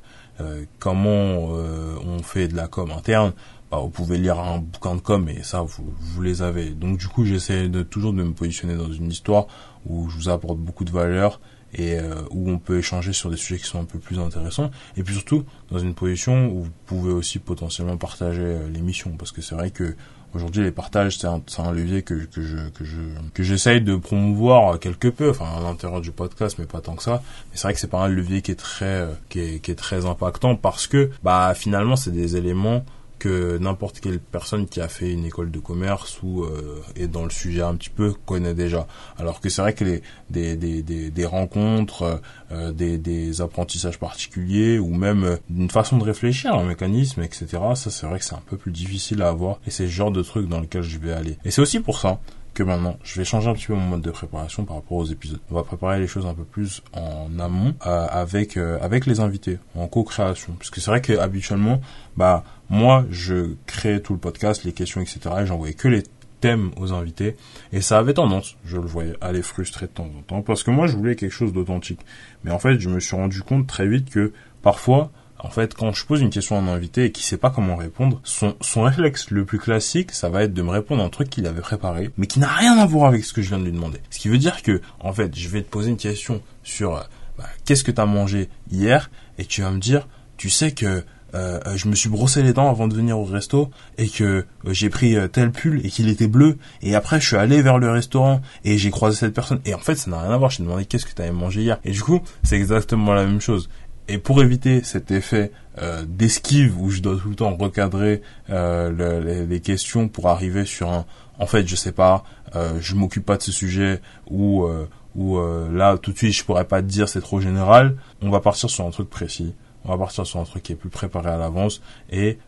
euh, 0.41 0.65
comment 0.79 1.51
euh, 1.51 1.97
on 2.07 2.23
fait 2.23 2.49
de 2.49 2.57
la 2.57 2.67
com 2.67 2.91
interne 2.91 3.35
bah, 3.71 3.79
vous 3.79 3.91
pouvez 3.91 4.19
lire 4.19 4.41
un 4.41 4.59
bouquin 4.59 4.97
de 4.97 5.01
com 5.01 5.29
et 5.29 5.43
ça 5.43 5.63
vous, 5.63 5.93
vous 5.99 6.23
les 6.23 6.43
avez. 6.43 6.71
Donc 6.71 6.99
du 6.99 7.07
coup 7.07 7.25
j'essaie 7.25 7.69
de 7.69 7.83
toujours 7.83 8.13
de 8.13 8.23
me 8.23 8.33
positionner 8.33 8.75
dans 8.75 8.93
une 8.93 9.11
histoire 9.11 9.47
où 9.87 10.09
je 10.11 10.17
vous 10.17 10.29
apporte 10.29 10.59
beaucoup 10.59 10.85
de 10.85 10.91
valeur 10.91 11.41
et 11.73 11.99
euh, 11.99 12.23
où 12.31 12.51
on 12.51 12.59
peut 12.59 12.79
échanger 12.79 13.13
sur 13.13 13.31
des 13.31 13.37
sujets 13.37 13.61
qui 13.61 13.67
sont 13.67 13.81
un 13.81 13.85
peu 13.85 13.99
plus 13.99 14.19
intéressants. 14.19 14.71
Et 14.97 15.03
puis 15.03 15.15
surtout 15.15 15.45
dans 15.71 15.79
une 15.79 15.95
position 15.95 16.49
où 16.49 16.65
vous 16.65 16.71
pouvez 16.87 17.13
aussi 17.13 17.39
potentiellement 17.39 17.97
partager 17.97 18.43
euh, 18.43 18.69
l'émission. 18.69 19.13
Parce 19.17 19.31
que 19.31 19.41
c'est 19.41 19.55
vrai 19.55 19.71
que 19.71 19.95
aujourd'hui 20.35 20.63
les 20.63 20.73
partages 20.73 21.19
c'est 21.19 21.27
un, 21.27 21.43
un, 21.59 21.73
levier 21.73 22.03
que, 22.03 22.15
que 22.15 22.43
je 22.43 22.57
que 22.71 22.85
je 22.85 22.97
que 23.35 23.43
j'essaye 23.43 23.81
de 23.81 23.95
promouvoir 23.95 24.81
quelque 24.81 25.09
peu. 25.09 25.31
Enfin 25.31 25.47
à 25.59 25.61
l'intérieur 25.61 26.01
du 26.01 26.11
podcast 26.11 26.57
mais 26.59 26.67
pas 26.67 26.81
tant 26.81 26.97
que 26.97 27.05
ça. 27.05 27.23
Mais 27.51 27.57
c'est 27.57 27.63
vrai 27.63 27.75
que 27.75 27.81
c'est 27.81 27.87
pas 27.91 28.03
un 28.03 28.09
levier 28.09 28.43
qui 28.43 28.51
est 28.51 28.57
très 28.57 28.85
euh, 28.85 29.13
qui 29.29 29.39
est, 29.39 29.61
qui 29.61 29.71
est 29.71 29.77
très 29.77 30.07
impactant 30.07 30.57
parce 30.57 30.89
que 30.89 31.11
bah 31.23 31.53
finalement 31.55 31.95
c'est 31.95 32.11
des 32.11 32.37
éléments 32.37 32.85
que 33.21 33.59
n'importe 33.59 34.01
quelle 34.01 34.19
personne 34.19 34.67
qui 34.67 34.81
a 34.81 34.89
fait 34.89 35.13
une 35.13 35.27
école 35.27 35.51
de 35.51 35.61
commerce 35.61 36.21
ou 36.23 36.43
euh, 36.43 36.83
est 36.97 37.07
dans 37.07 37.25
le 37.25 37.31
sujet 37.31 37.63
un 37.63 37.77
petit 37.77 37.91
peu 37.91 38.15
connaît 38.27 38.55
déjà. 38.55 38.89
Alors 39.19 39.41
que 39.41 39.49
c'est 39.49 39.63
vrai 39.63 39.75
que 39.75 39.85
les, 39.85 40.03
des, 40.31 40.57
des, 40.57 40.83
des, 40.83 41.11
des 41.11 41.25
rencontres, 41.27 42.21
euh, 42.51 42.73
des, 42.73 42.99
des 42.99 43.41
apprentissages 43.43 43.99
particuliers 43.99 44.79
ou 44.79 44.89
même 44.89 45.25
euh, 45.25 45.37
une 45.55 45.71
façon 45.71 45.99
de 45.99 46.05
réfléchir, 46.05 46.55
un 46.55 46.65
mécanisme, 46.65 47.23
etc. 47.23 47.47
Ça 47.77 47.91
c'est 47.91 48.07
vrai 48.07 48.19
que 48.19 48.25
c'est 48.25 48.35
un 48.35 48.43
peu 48.47 48.57
plus 48.57 48.73
difficile 48.73 49.23
à 49.23 49.29
avoir 49.29 49.61
et 49.67 49.71
c'est 49.71 49.85
ce 49.85 49.93
genre 49.93 50.11
de 50.11 50.23
truc 50.23 50.49
dans 50.49 50.61
lequel 50.61 50.83
je 50.83 50.99
vais 50.99 51.13
aller. 51.13 51.37
Et 51.45 51.51
c'est 51.51 51.61
aussi 51.61 51.79
pour 51.81 51.99
ça 51.99 52.19
maintenant, 52.63 52.99
je 53.03 53.19
vais 53.19 53.25
changer 53.25 53.49
un 53.49 53.55
petit 53.55 53.67
peu 53.67 53.75
mon 53.75 53.87
mode 53.87 54.03
de 54.03 54.11
préparation 54.11 54.65
par 54.65 54.77
rapport 54.77 54.99
aux 54.99 55.07
épisodes. 55.07 55.41
On 55.51 55.55
va 55.55 55.63
préparer 55.63 55.99
les 55.99 56.07
choses 56.07 56.27
un 56.27 56.35
peu 56.35 56.45
plus 56.45 56.83
en 56.93 57.39
amont 57.39 57.75
euh, 57.87 58.07
avec 58.11 58.57
euh, 58.57 58.79
avec 58.81 59.07
les 59.07 59.21
invités, 59.21 59.59
en 59.77 59.87
co-création. 59.87 60.55
Parce 60.55 60.71
que 60.71 60.81
c'est 60.81 60.91
vrai 60.91 61.01
que 61.01 61.19
habituellement, 61.19 61.81
bah 62.17 62.45
moi, 62.69 63.05
je 63.11 63.55
crée 63.67 64.01
tout 64.01 64.13
le 64.13 64.19
podcast, 64.19 64.65
les 64.65 64.73
questions, 64.73 65.01
etc. 65.01 65.21
Et 65.41 65.47
j'envoyais 65.47 65.75
que 65.75 65.89
les 65.89 66.03
thèmes 66.41 66.71
aux 66.77 66.93
invités 66.93 67.37
et 67.73 67.81
ça 67.81 67.99
avait 67.99 68.15
tendance, 68.15 68.57
je 68.65 68.79
le 68.79 68.87
voyais, 68.87 69.15
à 69.21 69.31
les 69.31 69.43
frustrer 69.43 69.87
de 69.87 69.93
temps 69.93 70.09
en 70.19 70.23
temps 70.23 70.43
parce 70.43 70.63
que 70.63 70.71
moi 70.71 70.87
je 70.87 70.97
voulais 70.97 71.15
quelque 71.15 71.33
chose 71.33 71.53
d'authentique. 71.53 72.01
Mais 72.45 72.51
en 72.51 72.59
fait, 72.59 72.79
je 72.81 72.89
me 72.89 72.99
suis 72.99 73.15
rendu 73.15 73.43
compte 73.43 73.67
très 73.67 73.87
vite 73.87 74.11
que 74.11 74.33
parfois 74.63 75.11
en 75.43 75.51
fait, 75.51 75.75
quand 75.75 75.93
je 75.93 76.05
pose 76.05 76.21
une 76.21 76.31
question 76.31 76.57
à 76.57 76.61
un 76.61 76.69
invité 76.69 77.07
et 77.07 77.13
qui 77.13 77.23
sait 77.23 77.37
pas 77.37 77.51
comment 77.51 77.77
répondre, 77.77 78.21
son, 78.25 78.57
son 78.61 78.83
réflexe 78.83 79.31
le 79.31 79.45
plus 79.45 79.59
classique, 79.59 80.13
ça 80.13 80.29
va 80.29 80.43
être 80.45 80.55
de 80.55 80.63
me 80.63 80.71
répondre 80.71 81.03
un 81.03 81.09
truc 81.09 81.31
qu'il 81.31 81.47
avait 81.47 81.61
préparé, 81.61 82.11
mais 82.17 82.27
qui 82.27 82.41
n'a 82.41 82.49
rien 82.49 82.79
à 82.79 82.87
voir 82.87 83.09
avec 83.09 83.25
ce 83.25 83.33
que 83.33 83.43
je 83.43 83.49
viens 83.49 83.59
de 83.59 83.65
lui 83.65 83.73
demander. 83.73 84.01
Ce 84.11 84.19
qui 84.19 84.29
veut 84.29 84.39
dire 84.39 84.63
que, 84.63 84.81
en 85.01 85.13
fait, 85.13 85.35
je 85.37 85.49
vais 85.49 85.63
te 85.63 85.71
poser 85.71 85.91
une 85.91 85.97
question 85.97 86.43
sur 86.63 86.97
euh, 86.97 87.01
bah, 87.39 87.45
qu'est-ce 87.65 87.85
que 87.85 87.91
tu 87.91 88.01
as 88.01 88.07
mangé 88.07 88.49
hier, 88.71 89.11
et 89.39 89.45
tu 89.45 89.63
vas 89.63 89.71
me 89.71 89.79
dire, 89.79 90.07
tu 90.37 90.51
sais 90.51 90.73
que 90.73 91.05
euh, 91.33 91.61
je 91.77 91.87
me 91.87 91.95
suis 91.95 92.09
brossé 92.09 92.43
les 92.43 92.53
dents 92.53 92.69
avant 92.69 92.89
de 92.89 92.95
venir 92.95 93.17
au 93.17 93.25
resto 93.25 93.71
et 93.99 94.09
que 94.09 94.25
euh, 94.25 94.73
j'ai 94.73 94.91
pris 94.91 95.17
tel 95.31 95.53
pull 95.53 95.81
et 95.87 95.89
qu'il 95.89 96.09
était 96.09 96.27
bleu 96.27 96.59
et 96.83 96.97
après 96.97 97.21
je 97.21 97.27
suis 97.29 97.37
allé 97.37 97.63
vers 97.63 97.79
le 97.79 97.89
restaurant 97.89 98.41
et 98.65 98.79
j'ai 98.79 98.91
croisé 98.91 99.17
cette 99.17 99.35
personne. 99.35 99.61
Et 99.65 99.73
en 99.73 99.79
fait 99.79 99.95
ça 99.95 100.11
n'a 100.11 100.21
rien 100.23 100.33
à 100.33 100.37
voir. 100.37 100.51
Je 100.51 100.57
t'ai 100.57 100.65
demandé 100.65 100.87
qu'est-ce 100.87 101.07
que 101.07 101.15
tu 101.15 101.23
avais 101.23 101.31
mangé 101.31 101.63
hier. 101.63 101.79
Et 101.85 101.93
du 101.93 102.03
coup 102.03 102.21
c'est 102.43 102.57
exactement 102.57 103.15
la 103.15 103.25
même 103.25 103.41
chose 103.41 103.69
et 104.11 104.19
pour 104.19 104.43
éviter 104.43 104.83
cet 104.83 105.13
effet 105.13 105.53
euh, 105.81 106.05
d'esquive 106.07 106.81
où 106.81 106.91
je 106.91 107.01
dois 107.01 107.17
tout 107.17 107.29
le 107.29 107.37
temps 107.37 107.57
recadrer 107.57 108.23
euh, 108.51 109.47
les, 109.47 109.61
questions 109.61 110.09
pour 110.09 110.29
arriver 110.29 110.65
sur 110.65 110.91
un 110.91 111.07
en 111.39 111.47
fait 111.47 111.67
je 111.67 111.77
sais 111.77 111.93
pas 111.93 112.25
euh, 112.57 112.79
je 112.81 112.97
m'occupe 112.97 113.25
pas 113.25 113.37
de 113.37 113.43
ce 113.43 113.53
sujet 113.53 114.01
ou 114.29 114.65
euh, 114.65 114.89
ou 115.15 115.39
euh, 115.39 115.71
là 115.73 115.97
tout 115.97 116.13
de 116.13 116.19
suite 116.19 116.33
je 116.33 116.45
pourrais 116.45 116.65
pas 116.65 116.83
te 116.83 116.87
dire 116.87 117.09
c'est 117.09 117.21
trop 117.21 117.41
général. 117.41 117.97
On 118.21 118.31
va 118.31 118.41
partir 118.41 118.69
sur 118.69 118.85
un 118.85 118.91
truc 118.91 119.09
précis. 119.09 119.55
On 119.85 119.91
va 119.91 119.99
partir 119.99 120.27
sur 120.27 120.41
un 120.41 120.45
truc 120.45 120.63
qui 120.63 120.73
est 120.73 120.77
plus 120.77 120.91
préparé 120.91 121.31
à 121.31 121.39
l'avance 121.39 121.81
et 122.11 122.39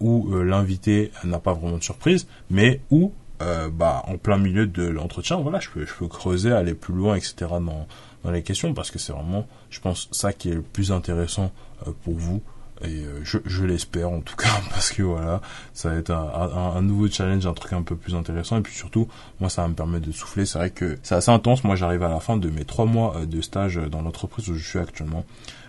où 0.00 0.34
l'invité 0.34 1.12
n'a 1.22 1.38
pas 1.38 1.52
vraiment 1.52 1.76
de 1.76 1.84
surprise 1.84 2.26
mais 2.50 2.80
où 2.90 3.12
bah 3.72 4.02
en 4.06 4.18
plein 4.18 4.38
milieu 4.38 4.66
de 4.66 4.86
l'entretien, 4.86 5.36
voilà, 5.38 5.60
je 5.60 5.70
peux 5.70 5.86
je 5.86 5.94
peux 5.94 6.08
creuser, 6.08 6.52
aller 6.52 6.74
plus 6.74 6.94
loin, 6.94 7.14
etc. 7.16 7.34
dans 7.50 7.86
dans 8.22 8.30
les 8.30 8.42
questions 8.42 8.74
parce 8.74 8.90
que 8.90 8.98
c'est 8.98 9.12
vraiment, 9.12 9.46
je 9.70 9.80
pense, 9.80 10.08
ça 10.12 10.32
qui 10.32 10.50
est 10.50 10.54
le 10.54 10.62
plus 10.62 10.92
intéressant 10.92 11.52
pour 12.04 12.14
vous 12.14 12.42
et 12.82 13.04
euh, 13.04 13.20
je, 13.22 13.38
je 13.44 13.64
l'espère 13.64 14.10
en 14.10 14.20
tout 14.20 14.36
cas 14.36 14.48
parce 14.70 14.92
que 14.92 15.02
voilà 15.02 15.40
ça 15.74 15.90
va 15.90 15.96
être 15.96 16.10
un, 16.10 16.72
un, 16.76 16.82
nouveau 16.82 17.08
challenge 17.08 17.46
un 17.46 17.52
truc 17.52 17.72
un 17.72 17.82
peu 17.82 17.96
plus 17.96 18.14
intéressant 18.14 18.58
et 18.58 18.62
puis 18.62 18.74
surtout 18.74 19.08
moi 19.38 19.50
ça 19.50 19.66
me 19.68 19.74
permettre 19.74 20.06
de 20.06 20.12
souffler 20.12 20.46
c'est 20.46 20.58
vrai 20.58 20.70
que 20.70 20.98
c'est 21.02 21.14
assez 21.14 21.30
intense 21.30 21.64
moi 21.64 21.76
j'arrive 21.76 22.02
à 22.02 22.08
la 22.08 22.20
fin 22.20 22.36
de 22.36 22.48
mes 22.48 22.64
trois 22.64 22.86
mois 22.86 23.16
euh, 23.16 23.26
de 23.26 23.40
stage 23.40 23.76
dans 23.76 24.02
l'entreprise 24.02 24.48
où 24.48 24.54
je 24.54 24.66
suis 24.66 24.78
actuellement 24.78 25.24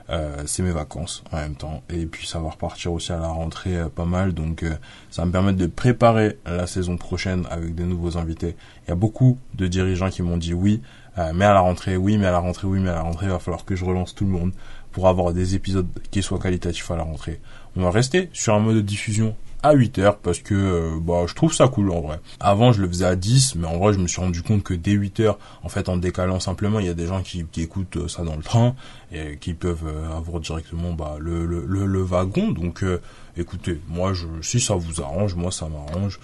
euh, 0.09 0.43
c'est 0.45 0.63
mes 0.63 0.71
vacances 0.71 1.23
en 1.31 1.37
même 1.37 1.55
temps. 1.55 1.83
Et 1.89 2.05
puis 2.05 2.27
ça 2.27 2.39
va 2.39 2.49
repartir 2.49 2.93
aussi 2.93 3.11
à 3.11 3.17
la 3.17 3.27
rentrée 3.27 3.77
euh, 3.77 3.89
pas 3.89 4.05
mal. 4.05 4.33
Donc 4.33 4.65
ça 5.09 5.21
va 5.21 5.25
me 5.27 5.31
permettre 5.31 5.57
de 5.57 5.67
préparer 5.67 6.37
la 6.45 6.67
saison 6.67 6.97
prochaine 6.97 7.45
avec 7.49 7.75
des 7.75 7.83
nouveaux 7.83 8.17
invités. 8.17 8.55
Il 8.85 8.89
y 8.89 8.91
a 8.91 8.95
beaucoup 8.95 9.37
de 9.55 9.67
dirigeants 9.67 10.09
qui 10.09 10.21
m'ont 10.21 10.37
dit 10.37 10.53
oui 10.53 10.81
mais 11.35 11.43
à 11.43 11.53
la 11.53 11.59
rentrée 11.59 11.97
oui 11.97 12.17
mais 12.17 12.25
à 12.25 12.31
la 12.31 12.39
rentrée 12.39 12.67
oui 12.67 12.79
mais 12.79 12.89
à 12.89 12.93
la 12.93 13.01
rentrée 13.01 13.25
il 13.25 13.31
va 13.31 13.39
falloir 13.39 13.65
que 13.65 13.75
je 13.75 13.83
relance 13.83 14.15
tout 14.15 14.23
le 14.23 14.31
monde 14.31 14.53
pour 14.93 15.09
avoir 15.09 15.33
des 15.33 15.55
épisodes 15.55 15.87
qui 16.09 16.23
soient 16.23 16.39
qualitatifs 16.39 16.89
à 16.89 16.95
la 16.95 17.03
rentrée. 17.03 17.41
On 17.75 17.81
va 17.81 17.91
rester 17.91 18.29
sur 18.33 18.53
un 18.53 18.59
mode 18.59 18.77
de 18.77 18.81
diffusion 18.81 19.35
à 19.63 19.73
8 19.73 19.99
heures 19.99 20.17
parce 20.17 20.39
que 20.39 20.53
euh, 20.53 20.99
bah 21.01 21.25
je 21.27 21.33
trouve 21.33 21.53
ça 21.53 21.67
cool 21.67 21.91
en 21.91 22.01
vrai. 22.01 22.19
Avant 22.39 22.71
je 22.71 22.81
le 22.81 22.87
faisais 22.87 23.05
à 23.05 23.15
10 23.15 23.55
mais 23.55 23.67
en 23.67 23.77
vrai 23.77 23.93
je 23.93 23.99
me 23.99 24.07
suis 24.07 24.21
rendu 24.21 24.41
compte 24.41 24.63
que 24.63 24.73
dès 24.73 24.91
8 24.91 25.19
heures 25.21 25.39
en 25.63 25.69
fait 25.69 25.89
en 25.89 25.97
décalant 25.97 26.39
simplement 26.39 26.79
il 26.79 26.85
y 26.85 26.89
a 26.89 26.93
des 26.93 27.07
gens 27.07 27.21
qui, 27.21 27.45
qui 27.45 27.61
écoutent 27.61 27.97
euh, 27.97 28.07
ça 28.07 28.23
dans 28.23 28.35
le 28.35 28.43
train 28.43 28.75
et 29.11 29.37
qui 29.37 29.53
peuvent 29.53 29.85
euh, 29.85 30.17
avoir 30.17 30.39
directement 30.39 30.93
bah 30.93 31.15
le, 31.19 31.45
le, 31.45 31.65
le, 31.65 32.01
wagon 32.01 32.51
donc 32.51 32.83
écoutez 33.37 33.79
moi 33.87 34.13
je 34.13 34.25
si 34.41 34.59
ça 34.59 34.75
vous 34.75 35.01
arrange 35.01 35.35
moi 35.35 35.51
ça 35.51 35.67
m'arrange 35.69 36.19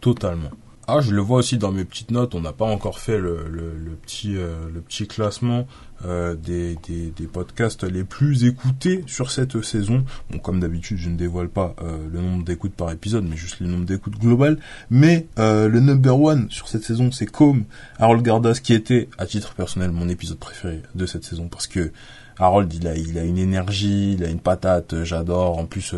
totalement. 0.00 0.50
Ah, 0.88 1.00
je 1.00 1.10
le 1.10 1.20
vois 1.20 1.38
aussi 1.38 1.58
dans 1.58 1.72
mes 1.72 1.84
petites 1.84 2.12
notes. 2.12 2.36
On 2.36 2.40
n'a 2.40 2.52
pas 2.52 2.64
encore 2.64 3.00
fait 3.00 3.18
le, 3.18 3.48
le, 3.48 3.96
petit 3.96 4.36
euh, 4.36 4.68
le 4.72 4.80
petit 4.80 5.08
classement 5.08 5.66
euh, 6.04 6.36
des, 6.36 6.76
des, 6.86 7.26
podcasts 7.26 7.82
les 7.82 8.04
plus 8.04 8.44
écoutés 8.44 9.02
sur 9.08 9.32
cette 9.32 9.62
saison. 9.62 10.04
Bon, 10.30 10.38
comme 10.38 10.60
d'habitude, 10.60 10.98
je 10.98 11.08
ne 11.08 11.16
dévoile 11.16 11.48
pas 11.48 11.74
euh, 11.82 11.98
le 12.12 12.20
nombre 12.20 12.44
d'écoutes 12.44 12.74
par 12.74 12.92
épisode, 12.92 13.24
mais 13.28 13.36
juste 13.36 13.58
le 13.58 13.66
nombre 13.66 13.84
d'écoutes 13.84 14.16
global. 14.16 14.60
Mais 14.88 15.26
le 15.36 15.80
number 15.80 16.20
one 16.20 16.48
sur 16.50 16.68
cette 16.68 16.84
saison, 16.84 17.10
c'est 17.10 17.26
comme 17.26 17.64
Harold 17.98 18.22
Gardas, 18.22 18.60
qui 18.62 18.72
était, 18.72 19.08
à 19.18 19.26
titre 19.26 19.54
personnel, 19.54 19.90
mon 19.90 20.08
épisode 20.08 20.38
préféré 20.38 20.82
de 20.94 21.06
cette 21.06 21.24
saison, 21.24 21.48
parce 21.48 21.66
que 21.66 21.90
Harold, 22.38 22.72
il 22.72 22.86
a, 22.86 22.94
il 22.94 23.18
a 23.18 23.24
une 23.24 23.38
énergie, 23.38 24.12
il 24.12 24.22
a 24.22 24.28
une 24.28 24.40
patate, 24.40 25.02
j'adore. 25.02 25.58
En 25.58 25.64
plus, 25.64 25.96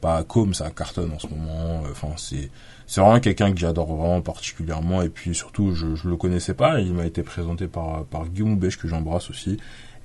bah, 0.00 0.24
comme 0.26 0.54
ça 0.54 0.70
cartonne 0.70 1.12
en 1.12 1.18
ce 1.18 1.26
moment. 1.26 1.82
Enfin, 1.90 2.14
c'est 2.16 2.48
c'est 2.90 3.00
vraiment 3.00 3.20
quelqu'un 3.20 3.52
que 3.52 3.60
j'adore 3.60 3.94
vraiment 3.94 4.20
particulièrement 4.20 5.00
et 5.00 5.10
puis 5.10 5.32
surtout 5.32 5.76
je 5.76 5.94
je 5.94 6.08
le 6.08 6.16
connaissais 6.16 6.54
pas 6.54 6.80
il 6.80 6.92
m'a 6.92 7.06
été 7.06 7.22
présenté 7.22 7.68
par 7.68 8.04
par 8.06 8.26
Guillaume 8.26 8.58
Bèche 8.58 8.78
que 8.78 8.88
j'embrasse 8.88 9.30
aussi. 9.30 9.58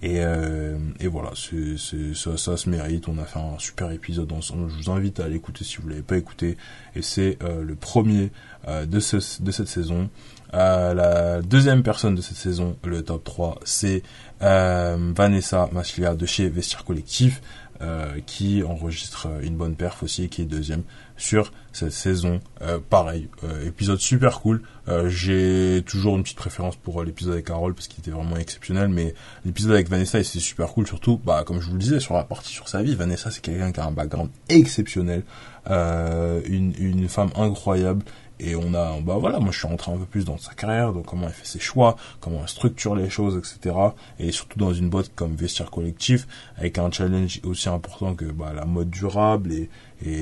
Et 0.04 0.20
euh, 0.20 0.78
et 1.00 1.08
voilà 1.08 1.32
ça, 1.34 2.38
ça 2.38 2.58
se 2.58 2.70
mérite 2.70 3.08
on 3.08 3.18
a 3.18 3.24
fait 3.24 3.40
un 3.40 3.58
super 3.58 3.90
épisode 3.90 4.32
ensemble 4.34 4.70
je 4.70 4.76
vous 4.76 4.92
invite 4.92 5.20
à 5.20 5.28
l'écouter 5.28 5.64
si 5.64 5.78
vous 5.78 5.88
l'avez 5.88 6.04
pas 6.04 6.18
écouté. 6.18 6.58
Et 6.96 7.02
c'est 7.02 7.40
euh, 7.42 7.64
le 7.64 7.74
premier 7.74 8.32
euh, 8.68 8.86
de 8.86 9.00
ce, 9.00 9.42
de 9.42 9.52
cette 9.52 9.68
saison. 9.68 10.10
La 10.54 11.42
deuxième 11.42 11.82
personne 11.82 12.14
de 12.14 12.22
cette 12.22 12.38
saison 12.38 12.78
le 12.86 13.02
top 13.02 13.24
3 13.24 13.60
c'est 13.64 14.04
Vanessa 14.42 15.70
Maslia 15.74 16.14
de 16.14 16.28
chez 16.28 16.50
Vestiaire 16.50 16.86
Collectif 16.86 17.42
euh, 17.82 18.20
qui 18.26 18.64
enregistre 18.64 19.28
une 19.42 19.58
bonne 19.58 19.76
perf 19.76 20.02
aussi, 20.02 20.30
qui 20.30 20.42
est 20.42 20.46
deuxième 20.46 20.84
sur 21.18 21.52
cette 21.74 21.92
saison. 21.92 22.40
Euh, 22.62 22.80
pareil, 22.90 23.28
euh, 23.44 23.68
épisode 23.68 24.00
super 24.00 24.40
cool. 24.40 24.62
J'ai 25.08 25.84
toujours 25.86 26.16
une 26.16 26.24
petite 26.24 26.38
préférence 26.38 26.76
pour 26.76 27.04
l'épisode 27.04 27.34
avec 27.34 27.46
Carole 27.46 27.74
parce 27.74 27.88
qu'il 27.88 28.00
était 28.00 28.12
vraiment 28.12 28.38
exceptionnel, 28.38 28.88
mais 28.88 29.16
l'épisode 29.44 29.72
avec 29.72 29.90
Vanessa, 29.90 30.24
c'est 30.24 30.40
super 30.40 30.68
cool, 30.70 30.86
surtout, 30.86 31.20
bah 31.26 31.44
comme 31.46 31.60
je 31.60 31.66
vous 31.66 31.74
le 31.74 31.80
disais, 31.80 32.00
sur 32.00 32.14
la 32.14 32.24
partie 32.24 32.54
sur 32.54 32.70
sa 32.70 32.84
vie. 32.84 32.96
Vanessa, 32.96 33.32
c'est 33.32 33.42
quelqu'un 33.42 33.72
qui 33.72 33.80
a 33.80 33.86
un 33.86 33.92
background 33.92 34.30
exceptionnel, 34.48 35.24
une, 35.68 36.74
une 36.78 37.10
femme 37.10 37.32
incroyable 37.36 38.04
et 38.40 38.56
on 38.56 38.74
a 38.74 39.00
bah 39.02 39.16
voilà 39.18 39.40
moi 39.40 39.52
je 39.52 39.60
suis 39.60 39.68
rentré 39.68 39.92
un 39.92 39.98
peu 39.98 40.06
plus 40.06 40.26
dans 40.26 40.38
sa 40.38 40.54
carrière 40.54 40.92
donc 40.92 41.06
comment 41.06 41.28
elle 41.28 41.34
fait 41.34 41.46
ses 41.46 41.60
choix 41.60 41.96
comment 42.20 42.40
elle 42.42 42.50
structure 42.50 42.96
les 42.96 43.10
choses 43.10 43.38
etc 43.38 43.76
et 44.20 44.32
surtout 44.32 44.60
dans 44.60 44.74
une 44.74 44.90
boîte 44.90 45.12
comme 45.16 45.36
Vestiaire 45.36 45.72
Collectif 45.72 46.28
avec 46.58 46.78
un 46.78 46.92
challenge 46.92 47.40
aussi 47.44 47.70
important 47.70 48.16
que 48.16 48.26
bah, 48.26 48.54
la 48.54 48.66
mode 48.66 48.90
durable 48.90 49.52
et, 49.52 49.70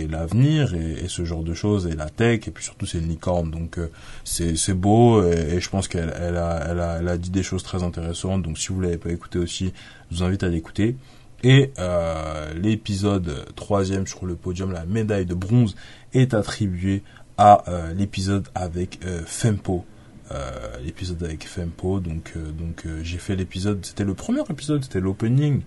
l'avenir 0.08 0.73
et, 0.76 1.08
ce 1.08 1.26
genre 1.26 1.43
de 1.43 1.54
choses 1.54 1.88
et 1.88 1.95
la 1.95 2.10
tech 2.10 2.47
et 2.47 2.52
puis 2.52 2.63
surtout 2.63 2.86
c'est 2.86 2.99
une 2.99 3.10
licorne. 3.10 3.52
Donc 3.52 3.78
euh, 3.78 3.89
c'est 4.23 4.56
c'est 4.56 4.73
beau 4.73 5.23
et, 5.23 5.60
je 5.60 5.69
pense 5.69 5.88
qu'elle 5.88 6.13
elle 6.19 6.38
a, 6.38 6.97
elle 6.99 7.08
a 7.08 7.17
dit 7.17 7.32
des 7.32 7.43
choses 7.43 7.63
très 7.63 7.84
intéressantes. 7.84 8.43
Donc 8.43 8.58
si 8.58 8.69
vous 8.69 8.80
l'avez 8.80 8.97
pas 8.97 9.12
écouté 9.12 9.39
aussi 9.39 9.73
je 10.12 10.17
vous 10.17 10.23
invite 10.23 10.43
à 10.43 10.49
l'écouter. 10.49 10.95
Et 11.43 11.71
euh, 11.78 12.54
l'épisode 12.54 13.45
troisième 13.56 14.08
sur 14.08 14.26
le 14.26 14.36
podium, 14.36 14.71
la 14.71 14.86
médaille 14.86 15.26
de 15.26 15.34
bronze, 15.34 15.76
est 16.13 16.34
attribué 16.34 17.04
euh, 17.43 17.93
l'épisode 17.93 18.47
avec 18.56 18.99
euh, 19.06 19.21
Fempo. 19.25 19.86
Euh, 20.32 20.77
l'épisode 20.82 21.21
avec 21.23 21.45
Fempo, 21.45 21.99
donc 21.99 22.34
donc 22.38 22.86
j'ai 23.01 23.17
fait 23.17 23.36
l'épisode, 23.36 23.86
c'était 23.86 24.06
le 24.06 24.13
premier 24.13 24.41
épisode, 24.49 24.82
c'était 24.82 25.01
l'opening 25.01 25.62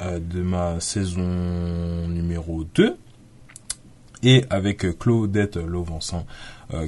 de 0.00 0.42
ma 0.42 0.80
saison 0.80 2.08
numéro 2.08 2.64
2 2.64 2.96
et 4.22 4.44
avec 4.48 4.98
Claudette 4.98 5.56
Lauvensin 5.56 6.24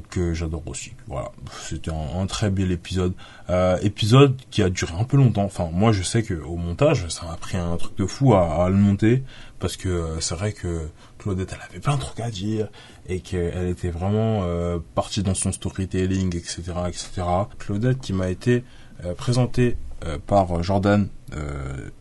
que 0.09 0.33
j'adore 0.33 0.66
aussi. 0.66 0.92
Voilà, 1.07 1.31
c'était 1.61 1.92
un, 1.92 2.26
très 2.26 2.50
bel 2.50 2.72
épisode, 2.72 3.12
épisode 3.83 4.37
qui 4.50 4.62
a 4.62 4.70
duré 4.70 4.94
un 4.98 5.05
peu 5.05 5.18
longtemps. 5.18 5.44
Enfin, 5.44 5.68
moi 5.72 5.92
je 5.92 6.03
sais 6.03 6.22
que 6.22 6.35
au 6.35 6.57
montage, 6.57 7.07
ça 7.09 7.26
m'a 7.26 7.37
pris 7.37 7.59
un 7.59 7.76
truc 7.76 7.96
de 7.98 8.07
fou 8.07 8.35
à, 8.35 8.64
à 8.64 8.68
le 8.70 8.76
monter 8.76 9.22
parce 9.59 9.76
que 9.76 10.16
c'est 10.20 10.35
vrai 10.35 10.53
que 10.53 10.88
Claudette, 11.18 11.53
elle 11.53 11.62
avait 11.68 11.81
plein 11.81 11.96
de 11.96 12.00
trucs 12.00 12.20
à 12.20 12.31
dire 12.31 12.68
et 13.11 13.20
qu'elle 13.20 13.68
était 13.68 13.90
vraiment 13.90 14.42
euh, 14.44 14.79
partie 14.94 15.23
dans 15.23 15.35
son 15.35 15.53
storytelling, 15.53 16.35
etc., 16.37 16.62
etc. 16.87 17.11
Claudette 17.59 17.99
qui 17.99 18.12
m'a 18.12 18.31
été 18.31 18.62
euh, 19.05 19.14
présentée 19.14 19.77
euh, 20.07 20.18
par 20.25 20.62
Jordan, 20.62 21.09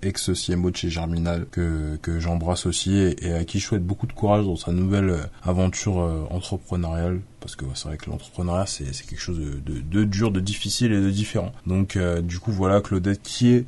ex 0.01 0.31
CMO 0.33 0.71
de 0.71 0.75
chez 0.75 0.89
Germinal, 0.89 1.45
que, 1.51 1.97
que 2.01 2.19
j'embrasse 2.19 2.65
aussi 2.65 2.97
et, 2.97 3.33
à 3.33 3.43
qui 3.43 3.59
je 3.59 3.65
souhaite 3.67 3.85
beaucoup 3.85 4.07
de 4.07 4.13
courage 4.13 4.45
dans 4.45 4.55
sa 4.55 4.71
nouvelle 4.71 5.29
aventure 5.43 5.97
entrepreneuriale, 6.31 7.21
parce 7.39 7.55
que 7.55 7.65
c'est 7.75 7.89
vrai 7.89 7.97
que 7.97 8.09
l'entrepreneuriat 8.09 8.65
c'est 8.65 8.85
quelque 8.85 9.19
chose 9.19 9.39
de, 9.39 10.03
dur, 10.03 10.31
de 10.31 10.39
difficile 10.39 10.93
et 10.93 10.99
de 10.99 11.11
différent. 11.11 11.51
Donc 11.67 11.95
du 12.23 12.39
coup 12.39 12.51
voilà 12.51 12.81
Claudette 12.81 13.21
qui 13.21 13.49
est 13.53 13.65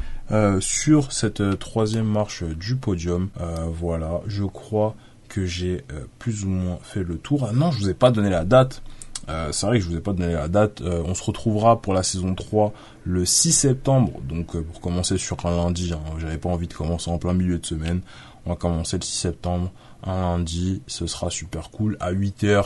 sur 0.62 1.12
cette 1.12 1.60
troisième 1.60 2.08
marche 2.08 2.44
du 2.44 2.76
podium. 2.76 3.30
voilà, 3.72 4.22
je 4.26 4.46
crois 4.46 4.96
que 5.32 5.46
j'ai 5.46 5.86
euh, 5.94 6.04
plus 6.20 6.44
ou 6.44 6.50
moins 6.50 6.78
fait 6.84 7.04
le 7.04 7.18
tour. 7.18 7.48
Ah 7.50 7.54
non, 7.54 7.72
je 7.72 7.80
vous 7.80 7.90
ai 7.90 7.94
pas 7.94 8.12
donné 8.12 8.30
la 8.30 8.44
date. 8.44 8.84
Euh, 9.30 9.54
c'est 9.54 9.66
vrai 9.66 9.80
que 9.80 9.86
je 9.86 9.90
vous 9.90 9.96
ai 9.96 10.02
pas 10.02 10.12
donné 10.12 10.34
la 10.34 10.50
date. 10.50 10.82
Euh, 10.82 11.02
on 11.06 11.16
se 11.16 11.24
retrouvera 11.24 11.82
pour 11.82 11.94
la 11.94 12.04
saison 12.04 12.36
3 12.36 12.74
le 13.06 13.26
6 13.26 13.54
septembre. 13.54 14.20
Donc 14.28 14.62
pour 14.62 14.82
commencer 14.82 15.18
sur 15.18 15.46
un 15.46 15.56
lundi, 15.56 15.94
hein, 15.94 16.02
j'avais 16.20 16.38
pas 16.38 16.50
envie 16.50 16.68
de 16.68 16.74
commencer 16.74 17.10
en 17.10 17.18
plein 17.18 17.34
milieu 17.34 17.58
de 17.60 17.66
semaine. 17.66 18.02
On 18.46 18.50
va 18.50 18.56
commencer 18.58 18.98
le 18.98 19.04
6 19.04 19.20
septembre, 19.20 19.72
un 20.04 20.20
lundi, 20.20 20.82
ce 20.88 21.08
sera 21.08 21.30
super 21.30 21.70
cool 21.70 21.96
à 22.00 22.12
8h 22.12 22.66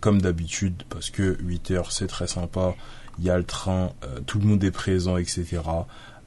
comme 0.00 0.22
d'habitude 0.22 0.84
parce 0.88 1.10
que 1.10 1.36
8h 1.42 1.86
c'est 1.90 2.06
très 2.06 2.28
sympa. 2.28 2.76
Il 3.18 3.24
y 3.24 3.30
a 3.30 3.36
le 3.36 3.44
train, 3.44 3.90
tout 4.26 4.38
le 4.38 4.46
monde 4.46 4.62
est 4.62 4.70
présent, 4.70 5.16
etc. 5.16 5.60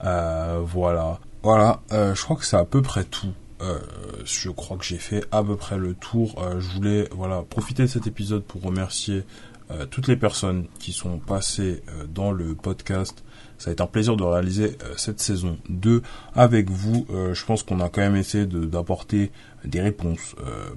voilà. 0.01 1.19
Voilà, 1.41 1.79
je 1.89 2.21
crois 2.21 2.35
que 2.35 2.43
c'est 2.43 2.57
à 2.57 2.65
peu 2.65 2.81
près 2.81 3.05
tout. 3.05 3.33
Euh, 3.61 3.79
je 4.23 4.49
crois 4.49 4.77
que 4.77 4.85
j'ai 4.85 4.97
fait 4.97 5.23
à 5.31 5.43
peu 5.43 5.55
près 5.55 5.77
le 5.77 5.93
tour. 5.93 6.35
Euh, 6.41 6.59
je 6.59 6.69
voulais 6.69 7.09
voilà 7.11 7.43
profiter 7.49 7.83
de 7.83 7.87
cet 7.87 8.07
épisode 8.07 8.43
pour 8.43 8.61
remercier 8.61 9.23
euh, 9.71 9.85
toutes 9.85 10.07
les 10.07 10.15
personnes 10.15 10.65
qui 10.79 10.93
sont 10.93 11.19
passées 11.19 11.83
dans 12.13 12.31
le 12.31 12.55
podcast. 12.55 13.23
Ça 13.57 13.69
a 13.69 13.73
été 13.73 13.83
un 13.83 13.87
plaisir 13.87 14.15
de 14.15 14.23
réaliser 14.23 14.77
cette 14.95 15.19
saison 15.19 15.57
2 15.67 16.01
avec 16.33 16.69
vous. 16.69 17.05
je 17.09 17.45
pense 17.45 17.61
qu'on 17.61 17.81
a 17.81 17.89
quand 17.89 17.99
même 17.99 18.15
essayé 18.15 18.45
d'apporter 18.45 19.33
des 19.65 19.81
réponses 19.81 20.33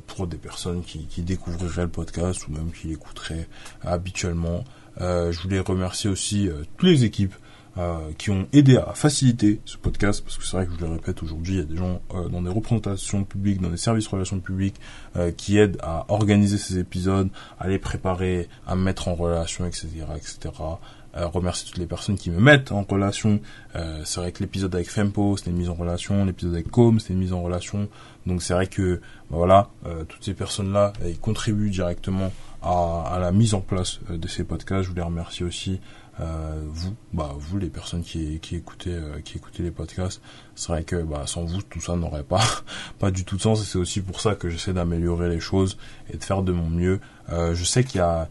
pour 0.08 0.26
des 0.26 0.36
personnes 0.36 0.82
qui, 0.82 1.06
qui, 1.06 1.22
découvriraient 1.22 1.82
le 1.82 1.88
podcast 1.88 2.48
ou 2.48 2.50
même 2.50 2.72
qui 2.72 2.88
l'écouteraient 2.88 3.46
habituellement. 3.82 4.64
je 4.98 5.40
voulais 5.40 5.60
remercier 5.60 6.10
aussi 6.10 6.50
toutes 6.76 6.88
les 6.88 7.04
équipes 7.04 7.36
euh, 7.78 8.12
qui 8.18 8.28
ont 8.28 8.46
aidé 8.52 8.76
à 8.76 8.92
faciliter 8.92 9.62
ce 9.64 9.78
podcast, 9.78 10.22
parce 10.22 10.36
que 10.36 10.44
c'est 10.44 10.58
vrai 10.58 10.66
que 10.66 10.74
je 10.78 10.84
le 10.84 10.92
répète 10.92 11.22
aujourd'hui, 11.22 11.54
il 11.54 11.58
y 11.58 11.62
a 11.62 11.64
des 11.64 11.78
gens 11.78 12.02
euh, 12.14 12.28
dans 12.28 12.42
des 12.42 12.50
représentations 12.50 13.24
publiques, 13.24 13.62
dans 13.62 13.70
des 13.70 13.78
services 13.78 14.06
relations 14.08 14.40
publiques, 14.40 14.78
euh, 15.16 15.32
qui 15.32 15.56
aident 15.56 15.78
à 15.82 16.04
organiser 16.08 16.58
ces 16.58 16.78
épisodes, 16.78 17.30
à 17.58 17.68
les 17.68 17.78
préparer, 17.78 18.50
à 18.66 18.76
mettre 18.76 19.08
en 19.08 19.14
relation, 19.14 19.64
etc., 19.64 19.88
etc. 20.14 20.52
remercier 21.14 21.66
toutes 21.70 21.78
les 21.78 21.86
personnes 21.86 22.16
qui 22.16 22.30
me 22.30 22.40
mettent 22.40 22.72
en 22.72 22.82
relation. 22.82 23.40
c'est 24.04 24.20
vrai 24.20 24.32
que 24.32 24.42
l'épisode 24.42 24.74
avec 24.74 24.90
Fempo, 24.90 25.38
c'était 25.38 25.50
une 25.50 25.56
mise 25.56 25.68
en 25.70 25.74
relation, 25.74 26.26
l'épisode 26.26 26.54
avec 26.54 26.70
Com, 26.70 27.00
c'était 27.00 27.14
une 27.14 27.20
mise 27.20 27.32
en 27.32 27.42
relation. 27.42 27.88
Donc 28.26 28.42
c'est 28.42 28.54
vrai 28.54 28.66
que 28.66 29.00
bah 29.30 29.36
voilà, 29.36 29.68
toutes 30.08 30.24
ces 30.24 30.32
personnes-là, 30.32 30.94
elles 31.02 31.18
contribuent 31.18 31.68
directement 31.68 32.32
à, 32.62 33.18
la 33.20 33.32
mise 33.32 33.54
en 33.54 33.60
place 33.60 34.00
de 34.08 34.28
ces 34.28 34.44
podcasts. 34.44 34.84
Je 34.84 34.88
voulais 34.88 35.02
remercier 35.02 35.44
aussi 35.44 35.80
vous, 36.18 36.94
bah 37.12 37.34
vous 37.36 37.58
les 37.58 37.68
personnes 37.68 38.02
qui 38.02 38.38
qui 38.40 38.56
écoutez 38.56 38.96
qui 39.24 39.38
écoutez 39.38 39.62
les 39.62 39.70
podcasts. 39.70 40.20
C'est 40.54 40.68
vrai 40.68 40.84
que 40.84 41.02
bah 41.02 41.24
sans 41.26 41.44
vous 41.44 41.62
tout 41.62 41.80
ça 41.80 41.96
n'aurait 41.96 42.22
pas 42.22 42.42
pas 42.98 43.10
du 43.10 43.24
tout 43.24 43.36
de 43.36 43.42
sens. 43.42 43.62
Et 43.62 43.64
c'est 43.64 43.78
aussi 43.78 44.00
pour 44.00 44.20
ça 44.20 44.34
que 44.34 44.48
j'essaie 44.48 44.72
d'améliorer 44.72 45.28
les 45.28 45.40
choses 45.40 45.78
et 46.12 46.16
de 46.16 46.24
faire 46.24 46.42
de 46.42 46.52
mon 46.52 46.68
mieux. 46.68 47.00
je 47.28 47.64
sais 47.64 47.84
qu'il 47.84 47.98
y 47.98 48.04
a 48.04 48.28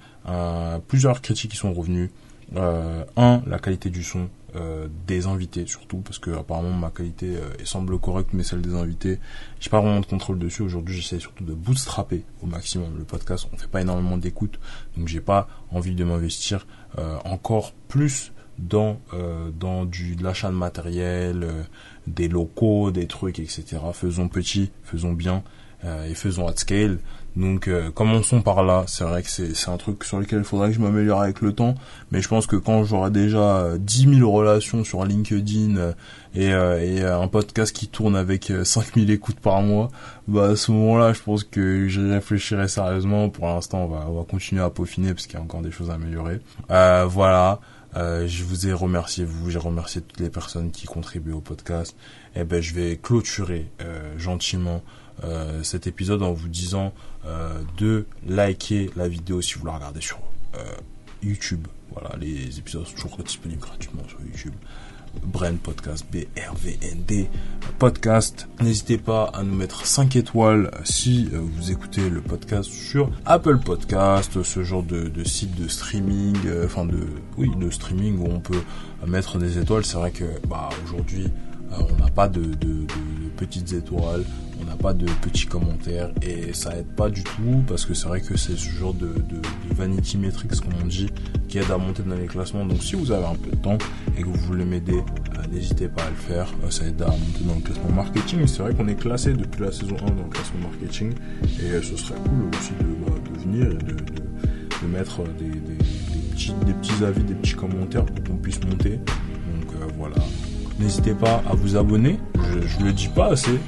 plusieurs 0.88 1.22
critiques 1.22 1.52
qui 1.52 1.58
sont 1.58 1.74
revenues. 1.74 2.12
un, 2.56 3.42
la 3.46 3.60
qualité 3.60 3.90
du 3.90 4.04
son. 4.04 4.30
Euh, 4.58 4.90
des 5.08 5.28
invités 5.28 5.66
surtout 5.66 6.00
parce 6.00 6.20
que 6.20 6.30
apparemment 6.32 6.74
ma 6.74 6.90
qualité 6.90 7.38
euh, 7.38 7.54
semble 7.64 7.98
correcte 7.98 8.32
mais 8.34 8.44
celle 8.44 8.60
des 8.60 8.74
invités 8.74 9.18
j'ai 9.62 9.70
pas 9.70 9.80
vraiment 9.80 10.02
de 10.02 10.06
contrôle 10.06 10.40
dessus. 10.40 10.62
Aujourd'hui 10.62 10.94
j'essaie 10.94 11.20
surtout 11.20 11.46
de 11.46 11.54
bootstrapper 11.54 12.26
au 12.42 12.48
maximum 12.48 12.98
le 12.98 13.06
podcast. 13.06 13.48
On 13.54 13.58
fait 13.58 13.70
pas 13.70 13.80
énormément 13.80 14.18
d'écoute 14.18 14.60
donc 14.98 15.08
j'ai 15.08 15.22
pas 15.22 15.48
envie 15.72 15.96
de 15.96 16.04
m'investir 16.04 16.68
euh, 16.98 17.18
encore 17.24 17.72
plus 17.88 18.34
dans 18.60 19.00
dans 19.58 19.86
du 19.86 20.18
de 20.18 20.24
l'achat 20.24 20.50
de 20.50 20.56
matériel 20.56 21.48
des 22.06 22.28
locaux 22.28 22.92
des 22.92 23.08
trucs 23.08 23.40
etc 23.40 23.78
faisons 23.94 24.28
petit 24.28 24.72
faisons 24.84 25.14
bien 25.14 25.44
et 25.84 26.14
faisons 26.14 26.48
at 26.48 26.58
scale 26.58 27.00
donc 27.36 27.68
euh, 27.68 27.92
commençons 27.92 28.42
par 28.42 28.64
là. 28.64 28.84
C'est 28.88 29.04
vrai 29.04 29.24
que 29.24 29.30
c'est 29.30 29.70
un 29.70 29.78
truc 29.78 30.04
sur 30.04 30.20
lequel 30.20 30.40
il 30.40 30.46
faudrait 30.46 30.70
que 30.70 30.76
je 30.76 30.82
m'améliore 30.82 31.22
avec 31.22 31.42
le 31.42 31.54
temps. 31.54 31.76
Mais 32.12 32.22
je 32.22 32.28
pense 32.28 32.46
que 32.46 32.58
quand 32.58 32.84
j'aurai 32.84 33.10
déjà 33.10 33.78
10 33.78 34.08
euh, 34.08 34.14
000 34.16 34.32
relations 34.32 34.84
sur 34.84 35.06
LinkedIn 35.06 35.78
euh, 35.78 35.94
et, 36.36 36.48
et, 36.98 37.04
un 37.04 37.28
podcast 37.28 37.74
qui 37.74 37.88
tourne 37.88 38.16
avec 38.16 38.52
5 38.64 38.96
000 38.96 39.10
écoutes 39.10 39.40
par 39.40 39.62
mois, 39.62 39.90
bah 40.28 40.50
à 40.50 40.56
ce 40.56 40.72
moment-là, 40.72 41.14
je 41.14 41.22
pense 41.22 41.44
que 41.44 41.88
j'y 41.88 42.02
réfléchirai 42.02 42.68
sérieusement. 42.68 43.30
Pour 43.30 43.48
l'instant, 43.48 43.86
on 43.86 43.88
va, 43.88 44.06
on 44.10 44.18
va 44.18 44.26
continuer 44.26 44.62
à 44.62 44.70
peaufiner 44.70 45.14
parce 45.14 45.26
qu'il 45.26 45.36
y 45.36 45.40
a 45.40 45.42
encore 45.42 45.62
des 45.62 45.72
choses 45.72 45.90
à 45.90 45.94
améliorer. 45.94 46.42
voilà. 46.70 47.60
je 47.96 48.44
vous 48.44 48.68
ai 48.68 48.74
remercié 48.74 49.24
vous, 49.24 49.50
j'ai 49.50 49.60
remercié 49.60 50.02
toutes 50.02 50.20
les 50.20 50.30
personnes 50.30 50.72
qui 50.72 50.86
contribuent 50.86 51.34
au 51.34 51.42
podcast. 51.42 51.96
Et 52.36 52.42
eh 52.42 52.44
ben 52.46 52.62
je 52.62 52.74
vais 52.74 52.98
clôturer 53.02 53.70
gentiment 54.18 54.82
euh, 55.24 55.64
cet 55.64 55.88
épisode 55.88 56.24
en 56.24 56.34
vous 56.34 56.48
disant 56.48 56.94
euh, 57.26 57.62
de 57.78 58.06
liker 58.28 58.90
la 58.96 59.08
vidéo 59.08 59.42
si 59.42 59.56
vous 59.56 59.66
la 59.66 59.74
regardez 59.74 60.02
sur 60.02 60.20
euh, 60.56 60.64
YouTube. 61.22 61.68
Voilà, 61.92 62.16
les 62.20 62.58
épisodes 62.58 62.86
sont 62.86 62.94
toujours 62.94 63.18
disponibles 63.18 63.62
gratuitement 63.62 64.04
sur 64.08 64.20
YouTube. 64.22 64.54
Brand 65.24 65.58
Podcast, 65.58 66.06
B-R-V-N-D 66.10 67.30
Podcast. 67.78 68.48
N'hésitez 68.62 68.98
pas 68.98 69.26
à 69.34 69.44
nous 69.44 69.54
mettre 69.54 69.86
5 69.86 70.16
étoiles 70.16 70.72
si 70.86 71.30
vous 71.34 71.70
écoutez 71.70 72.10
le 72.10 72.22
podcast 72.22 72.70
sur 72.70 73.12
Apple 73.26 73.58
Podcast, 73.58 74.42
ce 74.42 74.64
genre 74.64 74.84
de, 74.84 75.10
de 75.10 75.24
site 75.26 75.54
de 75.62 75.68
streaming, 75.68 76.38
enfin 76.64 76.86
de, 76.86 77.08
oui, 77.38 77.52
de 77.58 77.70
streaming 77.70 78.20
où 78.20 78.32
on 78.32 78.40
peut 78.40 78.62
mettre 79.06 79.38
des 79.38 79.58
étoiles. 79.58 79.84
C'est 79.84 79.98
vrai 79.98 80.12
que, 80.12 80.24
bah, 80.48 80.70
aujourd'hui, 80.86 81.28
on 81.78 81.96
n'a 81.98 82.10
pas 82.10 82.28
de, 82.28 82.52
petites 83.38 83.74
étoiles, 83.74 84.24
pas 84.82 84.94
de 84.94 85.06
petits 85.22 85.46
commentaires 85.46 86.10
et 86.24 86.54
ça 86.54 86.76
aide 86.76 86.88
pas 86.88 87.10
du 87.10 87.24
tout 87.24 87.64
parce 87.68 87.86
que 87.86 87.94
c'est 87.94 88.08
vrai 88.08 88.20
que 88.20 88.36
c'est 88.36 88.58
ce 88.58 88.70
genre 88.70 88.94
de, 88.94 89.14
vanity 89.76 90.18
metrics 90.18 90.60
comme 90.60 90.74
on 90.84 90.88
dit 90.88 91.08
qui 91.48 91.60
aide 91.60 91.70
à 91.70 91.78
monter 91.78 92.02
dans 92.04 92.16
les 92.16 92.26
classements. 92.26 92.66
Donc 92.66 92.82
si 92.82 92.96
vous 92.96 93.12
avez 93.12 93.26
un 93.26 93.36
peu 93.36 93.52
de 93.52 93.56
temps 93.58 93.78
et 94.18 94.22
que 94.22 94.28
vous 94.28 94.40
voulez 94.46 94.66
m'aider, 94.66 94.98
euh, 94.98 95.42
n'hésitez 95.52 95.88
pas 95.88 96.04
à 96.04 96.10
le 96.10 96.16
faire. 96.16 96.48
Euh, 96.64 96.70
ça 96.72 96.86
aide 96.86 97.02
à 97.02 97.08
monter 97.08 97.44
dans 97.46 97.56
le 97.56 97.62
classement 97.62 97.92
marketing. 97.92 98.48
C'est 98.48 98.64
vrai 98.64 98.74
qu'on 98.74 98.88
est 98.88 98.96
classé 98.96 99.34
depuis 99.34 99.62
la 99.62 99.72
saison 99.72 99.96
1 100.02 100.06
dans 100.12 100.24
le 100.24 100.30
classement 100.30 100.70
marketing 100.70 101.14
et 101.62 101.72
euh, 101.72 101.82
ce 101.82 101.96
serait 101.96 102.20
cool 102.28 102.50
aussi 102.58 102.72
de, 102.80 103.06
bah, 103.06 103.16
venir 103.40 103.66
et 103.68 103.84
de, 103.84 104.88
mettre 104.88 105.22
des, 105.38 105.76
petits, 106.32 106.54
des 106.66 106.74
petits 106.74 107.04
avis, 107.04 107.24
des 107.24 107.36
petits 107.36 107.54
commentaires 107.54 108.06
pour 108.06 108.24
qu'on 108.24 108.38
puisse 108.38 108.60
monter. 108.64 108.98
Donc 108.98 109.76
voilà. 109.96 110.16
N'hésitez 110.80 111.14
pas 111.14 111.44
à 111.48 111.54
vous 111.54 111.78
abonner. 111.78 112.18
Je 112.66 112.84
le 112.84 112.92
dis 112.92 113.10
pas 113.10 113.34
assez. 113.34 113.52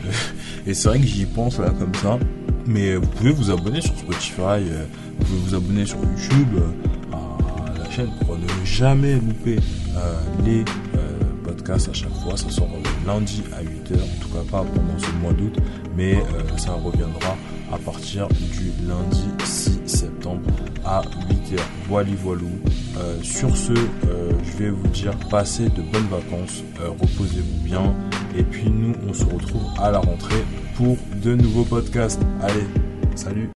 Et 0.65 0.73
c'est 0.73 0.89
vrai 0.89 0.99
que 0.99 1.08
j'y 1.08 1.26
pense 1.26 1.60
là 1.60 1.69
comme 1.78 1.93
ça. 1.95 2.17
Mais 2.65 2.95
vous 2.95 3.08
pouvez 3.08 3.32
vous 3.32 3.52
abonner 3.52 3.82
sur 3.82 3.97
Spotify, 3.97 4.41
euh, 4.41 4.86
vous 5.19 5.26
pouvez 5.26 5.39
vous 5.39 5.56
abonner 5.56 5.86
sur 5.86 5.97
YouTube 5.97 6.56
euh, 6.56 7.15
à 7.15 7.78
la 7.78 7.91
chaîne 7.91 8.10
pour 8.26 8.38
ne 8.38 8.47
jamais 8.63 9.15
louper 9.15 9.58
euh, 9.97 10.13
les 10.45 10.63
podcasts 11.43 11.89
à 11.89 11.93
chaque 11.93 12.13
fois. 12.23 12.38
Ça 12.38 12.49
sort 12.49 12.69
lundi 13.06 13.43
à 13.52 13.62
8h, 13.62 13.95
en 13.95 14.21
tout 14.21 14.30
cas 14.30 14.49
pas 14.49 14.63
pendant 14.63 14.97
ce 14.97 15.12
mois 15.21 15.34
d'août, 15.34 15.58
mais 15.97 16.15
ça 16.56 16.71
reviendra 16.71 17.36
à 17.73 17.78
partir 17.78 18.30
du 18.30 18.71
lundi 18.88 19.26
6 19.43 19.82
septembre 19.86 20.49
à 20.86 21.02
8h. 21.56 21.62
Voilà, 21.88 22.10
voilou. 22.18 22.50
sur 23.22 23.56
ce, 23.56 23.74
je 23.74 24.58
vais 24.58 24.70
vous 24.70 24.88
dire 24.88 25.13
passez 25.30 25.70
de 25.70 25.82
bonnes 25.82 26.08
vacances, 26.10 26.63
reposez-vous 26.80 27.63
bien. 27.63 27.96
Et 28.38 28.44
puis 28.44 28.70
nous, 28.70 28.94
on 29.08 29.13
se 29.13 29.26
retrouve 29.26 29.63
à 29.80 29.92
la 29.92 30.00
rentrée 30.00 30.44
pour 30.76 30.98
de 31.24 31.36
nouveaux 31.36 31.63
podcasts. 31.63 32.22
Allez, 32.42 32.66
salut 33.16 33.50